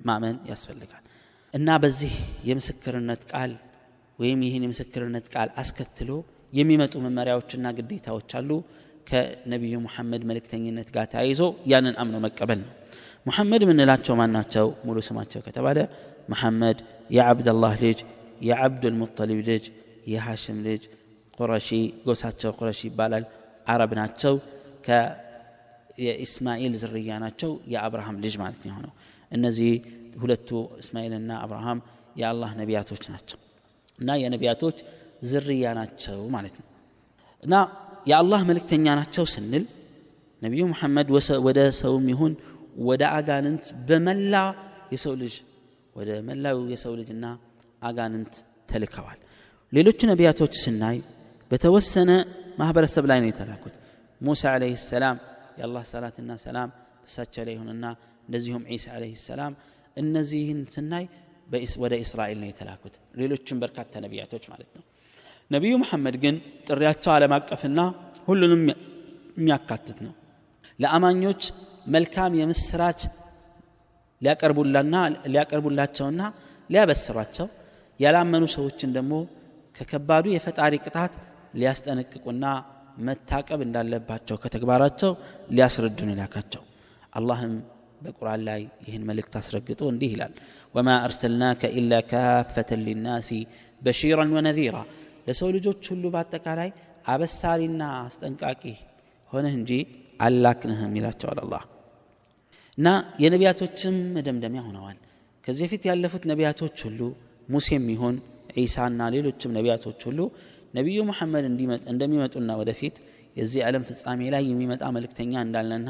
[0.08, 1.02] ማመን ያስፈልጋል።
[1.54, 2.12] እና በዚህ
[2.48, 3.52] የምስክርነት ቃል
[4.18, 6.10] ወይም ይህን የምስክርነት ቃል አስከትሎ
[6.52, 8.50] የሚመጡ መመሪያዎችና ግዴታዎች አሉ።
[9.06, 11.40] ከነቢዩ ሙሐመድ መልእክተኝነት ጋር ተያይዞ
[11.72, 12.70] ያንን አምኖ መቀበል ነው።
[13.26, 15.78] ሙሐመድ የምንላቸው ማን ናቸው ሙሉ ስማቸው ከተባለ
[16.28, 16.78] መሐመድ
[17.10, 18.00] የዓብደላህ ልጅ
[18.48, 19.64] የዓብዱልሙጠሊብ ልጅ
[20.12, 20.82] የሐሽም ልጅ
[21.38, 21.68] ቁረሺ
[22.06, 23.24] ጎሳቸው ቁረሺ ይባላል።
[23.66, 24.34] አረብ ናቸው
[26.00, 28.92] የኢስማኤል ዝርያ ናቸው። የአብርሃም ልጅ ማለት ነው የሆነው።
[29.32, 29.72] እነዚህ
[30.20, 30.48] ሁለቱ
[30.80, 31.80] እስማኤልና አብርሃም
[32.20, 33.38] የአላህ ነቢያቶች ናቸው
[33.98, 34.78] እና የነቢያቶች
[35.22, 36.66] ዝርያ ናቸው ማለት ነው
[37.42, 37.54] እና
[38.06, 39.64] የአላህ መልእክተኛ ናቸው ስንል
[40.42, 41.08] ነቢዩ ሙሐመድ
[41.46, 42.32] ወደ ሰውም ይሁን
[42.88, 44.34] ወደ አጋንንት በመላ
[44.92, 45.34] የሰው ልጅ
[45.96, 47.24] ወደ መላው የሰው ልጅና
[47.82, 48.34] አጋንንት
[48.68, 49.18] ተልከዋል።
[49.72, 50.98] ሌሎቹ ነቢያቶች ስናይ
[51.50, 52.10] በተወሰነ
[52.58, 53.74] ማህበረሰብ ላይ ነው የተላኩት።
[54.20, 55.16] ሙሳ ዓለይህ ሰላም
[55.60, 56.68] የአላህ ሰላትና ሰላም
[57.02, 57.86] በሳቸው ላይ ይሁንና
[58.26, 59.52] እንደዚሁም ዒሳ ዓለይህ ሰላም
[59.96, 61.04] እነዚህን ስናይ
[61.82, 64.84] ወደ እስራኤል ነው የተላኩት። ሌሎችም በርካታ ነቢያቶች ማለት ነው።
[65.50, 66.36] ነቢዩ መሐመድ ግን
[66.68, 67.80] ጥሪያቸው ዓለም አቀፍና
[68.28, 68.62] ሁሉንም
[69.36, 70.12] የሚያካትት ነው።
[70.78, 71.42] ለአማኞች
[71.94, 73.00] መልካም የምስራች
[74.20, 74.94] ሊያቀርቡላና
[75.32, 76.22] ሊያቀርቡላቸውና
[76.70, 77.46] ሊያበስሯቸው
[78.00, 79.14] ያላመኑ ሰዎችን ደግሞ
[79.76, 81.12] ከከባዱ የፈጣሪ ቅጣት
[81.60, 82.44] ሊያስጠነቅቁና
[83.06, 85.12] መታቀብ እንዳለባቸው ከተግባራቸው
[85.50, 86.62] ሊያስረዱን ይላካቸው
[87.12, 87.54] አላህም
[88.02, 90.34] በቁርአን ላይ ይህን መልእክት አስረግጦ እንዲህ ይላል
[90.74, 93.30] ወማ አርሰልናከ ኢላ ካፈተን ሊናሲ
[93.82, 94.76] በሺራን ወነዚራ
[95.26, 96.70] ለሰው ልጆች ሁሉ በአጠቃላይ
[97.12, 98.62] አበሳሪና አስጠንቃቂ
[99.30, 99.72] ሆነህ እንጂ
[100.20, 101.62] አላክንህም ይላቸዋል አላህ።
[102.78, 102.88] እና
[103.22, 104.98] የነቢያቶችም መደምደሚያ ሆነዋል።
[105.44, 107.00] ከዚህ በፊት ያለፉት ነቢያቶች ሁሉ
[107.48, 108.16] ሙሴም ይሆን
[108.58, 110.20] ዒሳና ሌሎችም ነቢያቶች ሁሉ
[110.74, 111.44] ነቢዩ ሙሐመድ
[111.92, 112.96] እንደሚመጡና ወደፊት
[113.36, 115.88] የዚህ ዓለም ፍጻሜ ላይ የሚመጣ መልእክተኛ እንዳለና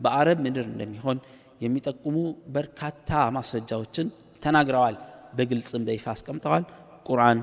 [0.00, 1.18] በአረብ ምድር እንደሚሆን
[1.60, 2.16] የሚጠቁሙ
[2.54, 4.06] በርካታ ማስረጃዎችን
[4.42, 4.96] ተናግረዋል።
[5.36, 6.64] በግልጽም በይፋ አስቀምጠዋል።
[7.06, 7.38] ቁርአን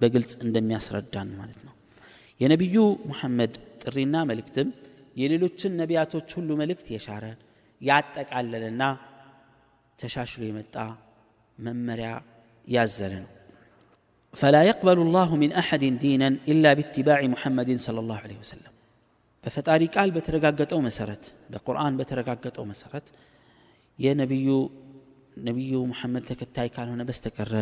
[0.00, 1.74] በግልጽ እንደሚያስረዳን ማለት ነው።
[2.40, 2.76] የነቢዩ
[3.10, 4.68] ሙሐመድ ጥሪና መልእክትም
[5.16, 7.24] የሌሎችን ነቢያቶች ሁሉ መልእክት የሻረ
[7.80, 8.82] ያጠቃለለና
[9.98, 10.76] ተሻሽሎ የመጣ
[11.58, 12.10] መመሪያ
[12.66, 13.30] ያዘለ ነው
[14.37, 18.73] فلا يقبل الله من أحد دينا إلا باتباع محمد صلى الله عليه وسلم
[19.43, 23.07] በፈጣሪ ቃል በተረጋገጠው መሰረት በቁርአን በተረጋገጠው መሰረት
[23.99, 24.49] የነቢዩ
[25.47, 27.53] ነቢዩ ሙሐመድ ተከታይ ካልሆነ በስተቀረ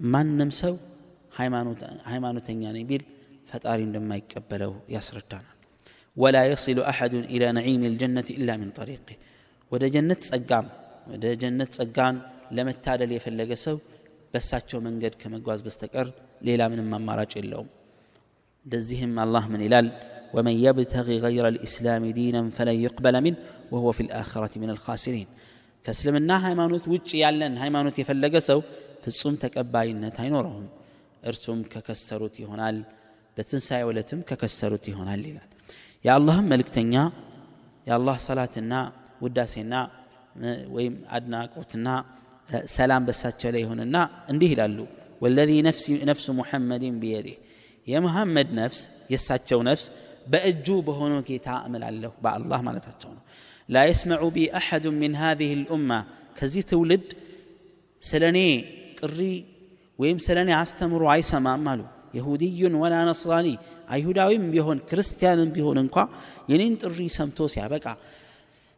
[0.00, 0.74] ማንም ሰው
[2.10, 3.02] ሃይማኖተኛ ነኝ ቢል
[3.50, 5.56] ፈጣሪ እንደማይቀበለው ያስረዳናል
[6.16, 9.06] ወላ የሲሉ አሐዱን ኢላ ነዒም ልጀነት ኢላ ምን ጠሪቅ
[9.72, 10.66] ወደ ጀነት ጸጋም
[11.12, 12.16] ወደ ጀነት ጸጋን
[12.58, 13.76] ለመታደል የፈለገ ሰው
[14.34, 16.08] በሳቸው መንገድ ከመጓዝ በስተቀር
[16.48, 17.68] ሌላ ምንም አማራጭ የለውም
[18.66, 19.88] ለዚህም አላህ ምን ይላል
[20.36, 23.38] ومن يبتغي غير الإسلام دينا فلن يقبل منه
[23.72, 25.28] وهو في الآخرة من الخاسرين
[25.84, 28.58] كسلمنا ሃይማኖት ውጭ ያለን ሃይማኖት የፈለገ ሰው
[29.04, 30.66] ፍጹም ተቀባይነት አይኖረውም
[31.30, 32.76] እርሱም ከከሰሩት ይሆናል
[33.36, 35.48] በትንሣኤ ዕለትም ከከሰሩት ይሆናል ይላል
[36.04, 36.94] የአላህም መልእክተኛ
[37.88, 38.72] የአላህ ሰላትና
[39.24, 39.74] ውዳሴና
[40.76, 41.88] ወይም አድናቆትና
[42.76, 43.96] ሰላም በሳቸው ላይ ይሆንና
[44.32, 44.78] እንዲህ ይላሉ
[45.24, 45.50] ወለዚ
[46.10, 47.36] ነፍሱ ሙሐመድን ቢየዲህ
[47.86, 48.80] የሙሐመድ ነፍስ
[49.12, 49.84] የእሳቸው ነፍስ
[50.26, 53.22] በእጁ በሆነው ጌታ እምላለሁ በአላህ ማለታቸው ነው
[53.68, 55.90] ላ የስመዑ ቢ አሐዱ ምን ሃዚህ ልኡማ
[56.38, 57.06] ከዚህ ትውልድ
[58.02, 58.38] ስለ እኔ
[59.00, 59.18] ጥሪ
[59.98, 61.82] ወይም ስለ እኔ አስተምሮ አይሰማም አሉ
[62.18, 63.48] የሁድዩን ወላ ነስራኒ
[63.94, 65.96] አይሁዳዊም ቢሆን ክርስቲያንም ቢሆን እንኳ
[66.50, 67.86] የኔን ጥሪ ሰምቶ ሲያበቃ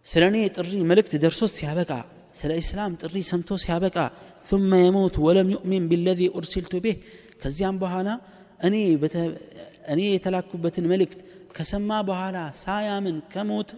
[0.06, 1.92] ስለ እኔ ጥሪ መልእክት ደርሶ ሲያበቃ
[2.40, 3.98] ስለ ኢስላም ጥሪ ሰምቶ ሲያበቃ
[4.50, 6.94] ثم يموت ولم يؤمن بالذي أرسلت به
[7.42, 8.08] ከዚያም በኋላ
[8.66, 8.74] እኔ
[9.92, 11.20] እኔ የተላኩበትን መልእክት
[11.56, 13.72] ከሰማ በኋላ ሳያምን ከሞተ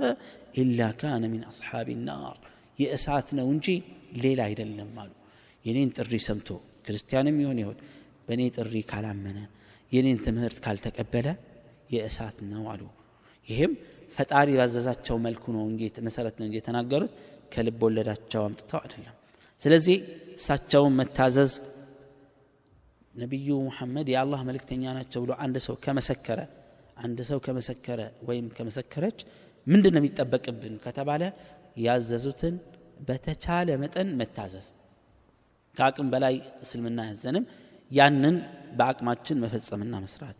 [0.60, 2.36] ኢላ ካነ ሚን አስሓብ ናር
[2.78, 3.66] የእሳት ነው እንጂ
[4.24, 5.12] ሌላ አይደለም አሉ
[5.64, 6.48] የኔን ጥሪ ሰምቶ
[6.86, 7.78] ክርስቲያንም ይሆን ይሆን
[8.26, 9.38] በእኔ ጥሪ ካላመነ
[9.92, 11.28] የኔን ትምህርት ካልተቀበለ
[11.94, 12.82] የእሳት ነው አሉ
[13.48, 13.72] ይህም
[14.16, 17.12] ፈጣሪ ባዘዛቸው መልኩ ነው እንጂ መሰረት ነው እንጂ የተናገሩት
[17.51, 19.15] ከልብ ወለዳቸው አምጥተው አይደለም።
[19.61, 19.97] ስለዚህ
[20.35, 21.51] እሳቸውን መታዘዝ
[23.13, 26.39] ነቢዩ ሙሐመድ የአላህ መልእክተኛ ናቸው ብሎ አንድ ሰው ከመሰከረ
[26.97, 29.19] አንድ ሰው ከመሰከረ ወይም ከመሰከረች
[29.67, 31.23] ምንድን ነው የሚጠበቅብን ከተባለ
[31.85, 32.55] ያዘዙትን
[33.07, 34.67] በተቻለ መጠን መታዘዝ።
[35.77, 37.45] ከአቅም በላይ እስልምና ያዘንም
[37.91, 38.35] ያንን
[38.77, 40.37] በአቅማችን መፈጸምና መስራት።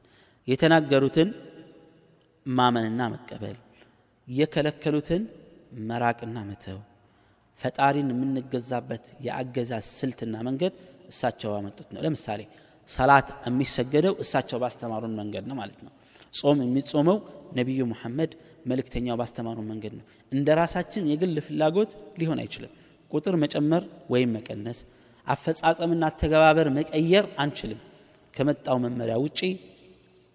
[0.47, 1.29] የተናገሩትን
[2.45, 3.57] ማመንና መቀበል።
[4.27, 5.23] የከለከሉትን
[5.89, 6.79] መራቅና መተው
[7.61, 10.73] ፈጣሪን የምንገዛበት የአገዛዝ ስልትና መንገድ
[11.11, 12.41] እሳቸው ያመጡት ነው። ለምሳሌ
[12.89, 15.91] ሰላት የሚሰገደው እሳቸው ባስተማሩን መንገድ ነው ማለት ነው።
[16.33, 17.17] ጾም የሚጾመው
[17.57, 18.31] ነቢዩ ሙሐመድ
[18.69, 22.71] መልእክተኛው ባስተማሩን መንገድ ነው። እንደ ራሳችን የግል ፍላጎት ሊሆን አይችልም።
[23.11, 24.79] ቁጥር መጨመር ወይም መቀነስ
[25.27, 27.79] አፈጻጸምና አተገባበር መቀየር አንችልም።
[28.33, 29.39] ከመጣው መመሪያ ውጪ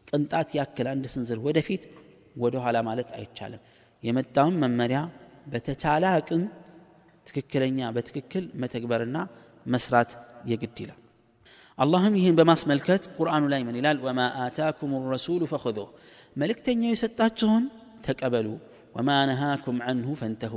[0.08, 1.82] ቅንጣት ያክል አንድ ስንዝር ወደፊት
[2.36, 3.62] ወደ ኋላ ማለት አይቻልም።
[4.02, 4.98] የመጣውን መመሪያ
[5.46, 6.42] በተቻለ አቅም
[7.26, 9.16] ትክክለኛ በትክክል መተግበርና
[9.66, 10.10] መስራት
[10.50, 11.00] የግድ ይላል።
[11.78, 13.98] አላህም ይህን በማስመልከት ቁርአኑ ላይ ምን ይላል?
[14.06, 15.88] ወማ አታኩም ረሱሉ ፈኹዙህ
[16.36, 17.64] መልእክተኛው የሰጣችሁን
[18.06, 18.46] ተቀበሉ።
[18.96, 20.54] ወማ ነሃኩም አንሁ ፈንተሁ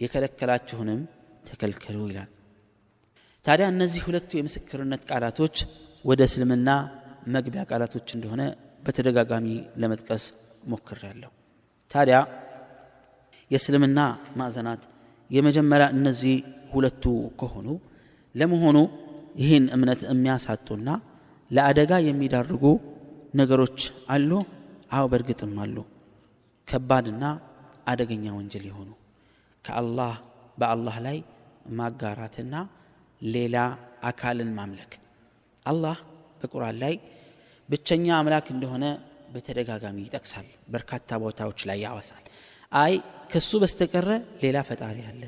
[0.00, 1.00] የከለከላችሁንም
[1.48, 2.30] ተከልከሉ ይላል።
[3.46, 5.56] ታዲያ እነዚህ ሁለቱ የምስክርነት ቃላቶች
[6.04, 6.68] ወደ እስልምና
[7.34, 8.42] መግቢያ ቃላቶች እንደሆነ
[8.86, 9.46] በተደጋጋሚ
[9.80, 10.24] ለመጥቀስ
[10.68, 11.30] ሞክሬያለሁ።
[11.90, 12.16] ታዲያ
[13.50, 14.00] የእስልምና
[14.36, 14.82] ማዕዘናት
[15.32, 16.36] የመጀመሪያ እነዚህ
[16.72, 17.04] ሁለቱ
[17.40, 17.68] ከሆኑ
[18.34, 18.78] ለመሆኑ
[19.40, 20.88] ይህን እምነት የሚያሳጡና
[21.50, 22.64] ለአደጋ የሚዳርጉ
[23.34, 23.78] ነገሮች
[24.14, 24.30] አሉ?
[24.92, 25.76] አዎ በእርግጥም አሉ።
[26.68, 27.24] ከባድና
[27.86, 28.90] አደገኛ ወንጀል የሆኑ
[29.64, 30.14] ከአላህ
[30.58, 31.18] በአላህ ላይ
[31.78, 32.54] ማጋራትና
[33.20, 33.56] ሌላ
[34.02, 34.92] አካልን ማምለክ።
[35.66, 35.96] አላህ
[36.40, 36.94] በቁርአን ላይ
[37.68, 38.84] ብቸኛ አምላክ እንደሆነ
[39.34, 42.24] በተደጋጋሚ ይጠቅሳል በርካታ ቦታዎች ላይ ያወሳል።
[42.72, 42.94] አይ
[43.32, 44.08] ከሱ በስተቀረ
[44.42, 45.22] ሌላ ፈጣሪ አለ።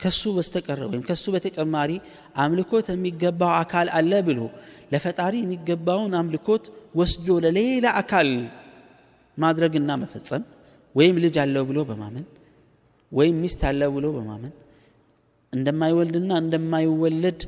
[0.00, 1.90] ከሱ በስተቀረ ወይም ከሱ በተጨማሪ
[2.42, 4.40] አምልኮት የሚገባው አካል አለ ብሎ
[4.92, 6.64] ለፈጣሪ የሚገባውን አምልኮት
[7.00, 8.30] ወስዶ ለሌላ አካል
[9.38, 10.42] ማድረግና መፈጸም
[10.94, 12.24] ወይም ልጅ አለው ብሎ በማመን
[13.12, 14.52] ወይም ሚስት አለው ብሎ በማመን
[15.52, 17.40] እንደማይወልድና እንደማይወለድ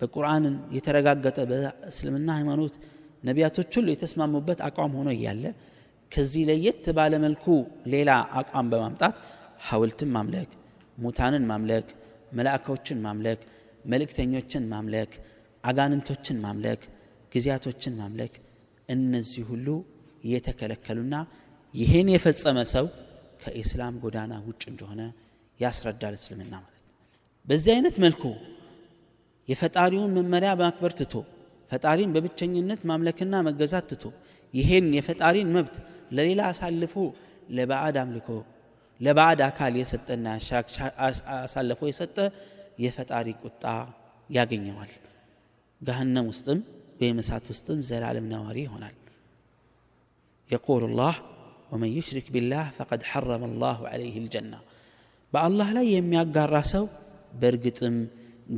[0.00, 2.74] በቁርአንን የተረጋገጠ በእስልምና ሃይማኖት
[3.22, 5.44] ነቢያቶች ሁሉ የተስማሙበት አቋም ሆኖ እያለ
[6.12, 7.44] ከዚህ ለየት ባለ መልኩ
[7.92, 8.10] ሌላ
[8.40, 9.16] አቋም በማምጣት
[9.60, 10.50] ሐውልትን ማምለክ
[10.98, 11.88] ሙታንን ማምለክ
[12.38, 13.40] መላእካዎችን ማምለክ
[13.84, 15.12] መልእክተኞችን ማምለክ
[15.64, 16.82] አጋንንቶችን ማምለክ
[17.32, 18.34] ጊዜያቶችን ማምለክ
[18.88, 19.66] እነዚህ ሁሉ
[20.32, 21.16] የተከለከሉና
[21.74, 22.86] ይህን የፈጸመ ሰው
[23.42, 25.02] ከኢስላም ጎዳና ውጭ እንደሆነ
[25.60, 26.86] ያስረዳል እስልምና ማለት ነው።
[27.46, 28.22] በዚህ አይነት መልኩ
[29.48, 31.14] የፈጣሪውን መመሪያ በማክበር ትቶ
[31.70, 34.04] ፈጣሪን በብቸኝነት ማምለክና መገዛት ትቶ
[34.54, 35.76] ይሄን የፈጣሪን መብት
[36.16, 36.94] ለሌላ አሳልፎ
[37.56, 38.28] ለባዕድ አምልኮ
[39.00, 40.26] ለባዕድ አካል የሰጠና
[41.36, 42.16] አሳልፎ የሰጠ
[42.84, 43.64] የፈጣሪ ቁጣ
[44.30, 44.90] ያገኘዋል
[45.80, 46.58] ገሃነም ውስጥም
[47.00, 48.96] ወይም እሳት ውስጥም ዘላለም ነዋሪ ይሆናል
[50.50, 51.16] የቁል ላህ
[51.72, 54.54] ወመን ዩሽሪክ ቢላህ ፈቀድ ሐረመ ላሁ ዐለይህ ልጀና
[55.32, 56.84] በአላህ ላይ የሚያጋራ ሰው
[57.40, 57.96] በእርግጥም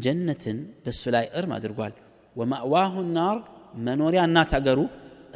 [0.05, 1.94] ጀነትን በእሱ ላይ እርም አድርጓል
[2.37, 3.38] ወማእዋሁ ናር
[3.87, 4.81] መኖሪያ እናት አገሩ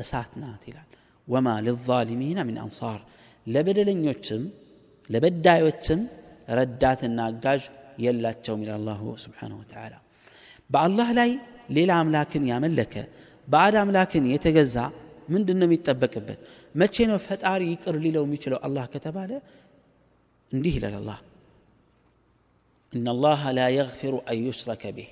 [0.03, 0.89] እሳት ናት ይላል
[1.29, 3.01] ወማ ልዛሊሚና ምን አንሳር
[3.47, 4.43] ለበደለኞችም
[5.10, 6.02] ለበዳዮችም
[6.60, 7.62] ረዳትና አጋዥ
[8.06, 9.94] የላቸውም ይላል አላሁ ስብሓንሁ ወተዓላ
[10.70, 11.32] በአላህ ላይ
[11.78, 12.94] ሌላ አምላክን ያመለከ
[13.48, 14.78] ባዕድ አምላክን የተገዛ
[15.34, 16.40] ምንድን ነው የሚጠበቅበት
[16.76, 19.32] መቼ ነው ፈጣሪ ይቅር ሊለው የሚችለው አላህ ከተባለ
[20.52, 21.20] እንዲህ ይላል አላህ
[22.94, 25.10] إن الله لا يغفر أن يشرك به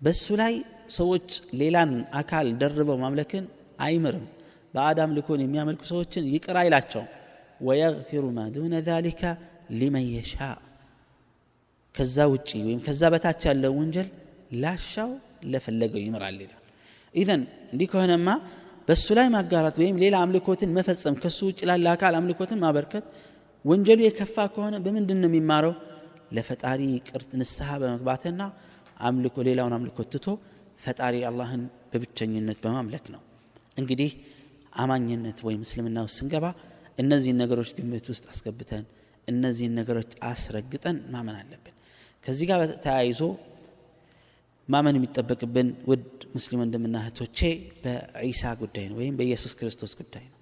[0.00, 0.54] በሱ ላይ
[0.98, 1.28] ሰዎች
[1.60, 3.44] ሌላን አካል ደርበው ማምለክን
[3.86, 4.26] አይምርም
[4.74, 7.08] በአድ አምልኮን የሚያመልኩ ሰዎችን ይቅር አይላቸውም
[7.60, 9.22] ወየግፊሩ ማ ዱነ ذلك
[9.80, 10.34] ሊመን የሻ
[11.94, 14.08] ከዛ ውጪ ወይም ከዛ በታች ያለው ወንጀል
[14.62, 15.10] ላሻው
[15.52, 16.62] ለፈለገው ይምራል ይላል
[17.14, 18.28] ኢዘን እንዲህ ከሆነማ
[18.88, 23.04] በእሱ ላይ ማጋራት ወይም ሌላ አምልኮትን መፈጸም ከሱ ውጭ ላለ አካል አምልኮትን ማበርከት
[23.64, 25.74] ወንጀሉ የከፋ ከሆነ በምንድን ነው የሚማረው
[26.36, 28.42] ለፈጣሪ ቅርት ንስሐ በመግባትና
[29.08, 30.26] አምልኮ ሌላውን አምልኮት ትቶ
[30.84, 33.22] ፈጣሪ አላህን በብቸኝነት በማምለክ ነው
[33.80, 34.10] እንግዲህ
[34.82, 36.46] አማኝነት ወይም እስልምና ውስጥ ስንገባ
[36.97, 38.83] እነዚህን ነገሮች ግምት ውስጥ አስገብተን
[39.27, 41.75] እነዚህን ነገሮች አስረግጠን ማመን አለብን።
[42.23, 43.21] ከዚህ ጋር ተያይዞ
[44.67, 46.05] ማመን የሚጠበቅብን ውድ
[46.35, 47.39] ሙስሊም ወንድምና እህቶቼ
[47.81, 50.39] በዒሳ ጉዳይ ነው ወይም በኢየሱስ ክርስቶስ ጉዳይ ነው።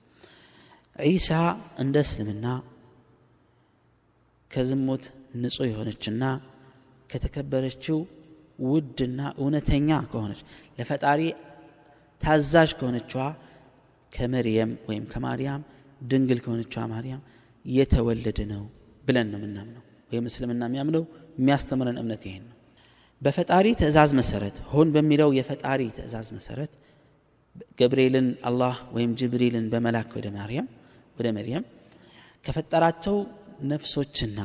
[0.96, 1.30] ዒሳ
[1.84, 2.46] እንደ እስልምና
[4.52, 6.24] ከዝሙት ንጹህ የሆነችና
[7.10, 7.98] ከተከበረችው
[8.68, 10.42] ውድና እውነተኛ ከሆነች
[10.78, 11.22] ለፈጣሪ
[12.22, 13.24] ታዛዥ ከሆነችዋ
[14.12, 15.62] ከመርየም ወይም ከማርያም
[16.04, 17.22] ድንግል ከሆነችዋ ማርያም
[17.66, 18.64] የተወለደ ነው
[19.06, 21.04] ብለን ነው የምናምነው። ወይም እስልምና የሚያምነው
[21.38, 22.58] የሚያስተምረን እምነት ይሄን ነው።
[23.22, 26.72] በፈጣሪ ትእዛዝ መሰረት ሆን በሚለው የፈጣሪ ትእዛዝ መሰረት
[27.80, 30.68] ገብርኤልን አላህ ወይም ጅብሪልን በመላክ ወደ ማርያም
[31.18, 31.66] ወደ መርየም
[32.46, 33.18] ከፈጠራቸው
[33.72, 34.40] ነፍሶችና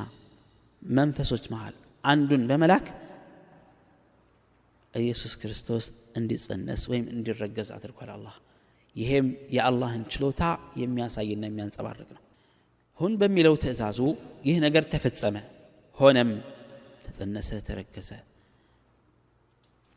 [0.82, 2.86] መንፈሶች መሃል አንዱን በመላክ
[4.94, 5.86] ኢየሱስ ክርስቶስ
[6.18, 8.36] እንዲጸነስ ወይም እንዲረገዝ አድርጓል አላህ
[8.96, 10.42] ይሄም የአላህን ችሎታ
[10.80, 12.22] የሚያሳይና የሚያንጸባርቅ ነው።
[13.00, 13.98] ሁን በሚለው ትእዛዙ
[14.46, 15.36] ይህ ነገር ተፈጸመ።
[15.98, 16.30] ሆነም
[17.04, 18.10] ተጸነሰ ተረገዘ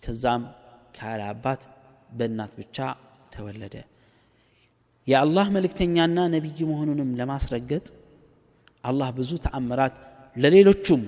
[0.03, 0.43] ከዛም
[0.95, 1.61] ካለ አባት
[2.11, 2.77] በእናት ብቻ
[3.33, 3.75] ተወለደ።
[5.07, 7.85] የአላህ መልእክተኛና ነቢይ መሆኑንም ለማስረገጥ
[8.83, 9.95] አላህ ብዙ ተአምራት
[10.35, 11.01] ለሌሎቹም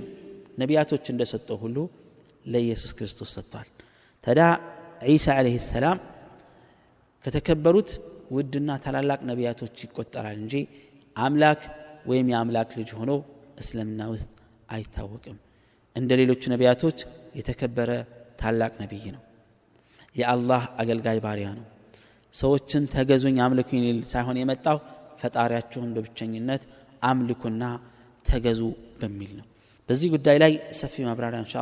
[0.62, 1.78] ነቢያቶች እንደሰጠው ሁሉ
[2.46, 3.68] ለኢየሱስ ክርስቶስ ሰጥቷል።
[4.24, 4.48] ታዲያ
[5.10, 5.98] ዒሳ ዓለይህ ሰላም
[7.26, 7.90] ከተከበሩት
[8.32, 10.56] ውድና ታላላቅ ነቢያቶች ይቆጠራል እንጂ
[11.16, 11.62] አምላክ
[12.08, 13.12] ወይም የአምላክ ልጅ ሆኖ
[13.58, 14.30] እስልምና ውስጥ
[14.70, 15.38] አይታወቅም።
[15.96, 17.00] እንደ ሌሎቹ ነቢያቶች
[17.36, 17.92] የተከበረ
[18.40, 19.22] ታላቅ ነቢይ ነው።
[20.16, 21.66] የአላህ አገልጋይ ባሪያ ነው።
[22.34, 24.78] ሰዎችን ተገዙኝ አምልኩኝ ሊል ሳይሆን የመጣው
[25.22, 26.64] ፈጣሪያቸውን በብቸኝነት
[27.04, 27.64] አምልኩና
[28.26, 28.62] ተገዙ
[29.02, 29.46] በሚል ነው።
[29.90, 31.56] በዚህ ጉዳይ ላይ ሰፊ ማብራሪያ እንሻ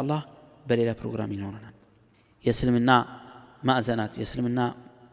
[0.67, 1.75] በሌላ ፕሮግራም ይኖረናል።
[2.45, 2.91] የእስልምና
[3.63, 4.59] ማዕዘናት የእስልምና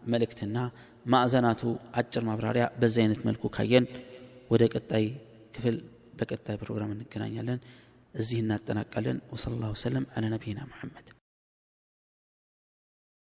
[0.08, 0.56] መልእክትና
[1.06, 1.62] ማዕዘናቱ
[2.00, 3.86] አጭር ማብራሪያ በዚህ አይነት መልኩ ካየን
[4.50, 5.06] ወደ ቀጣይ
[5.54, 5.76] ክፍል
[6.20, 7.60] በቀጣይ ፕሮግራም እንገናኛለን።
[8.14, 11.08] እዚህ እናጠናቃለን። ወሰለ ላሁ ሰለም አለ ነቢይና ሙሐመድ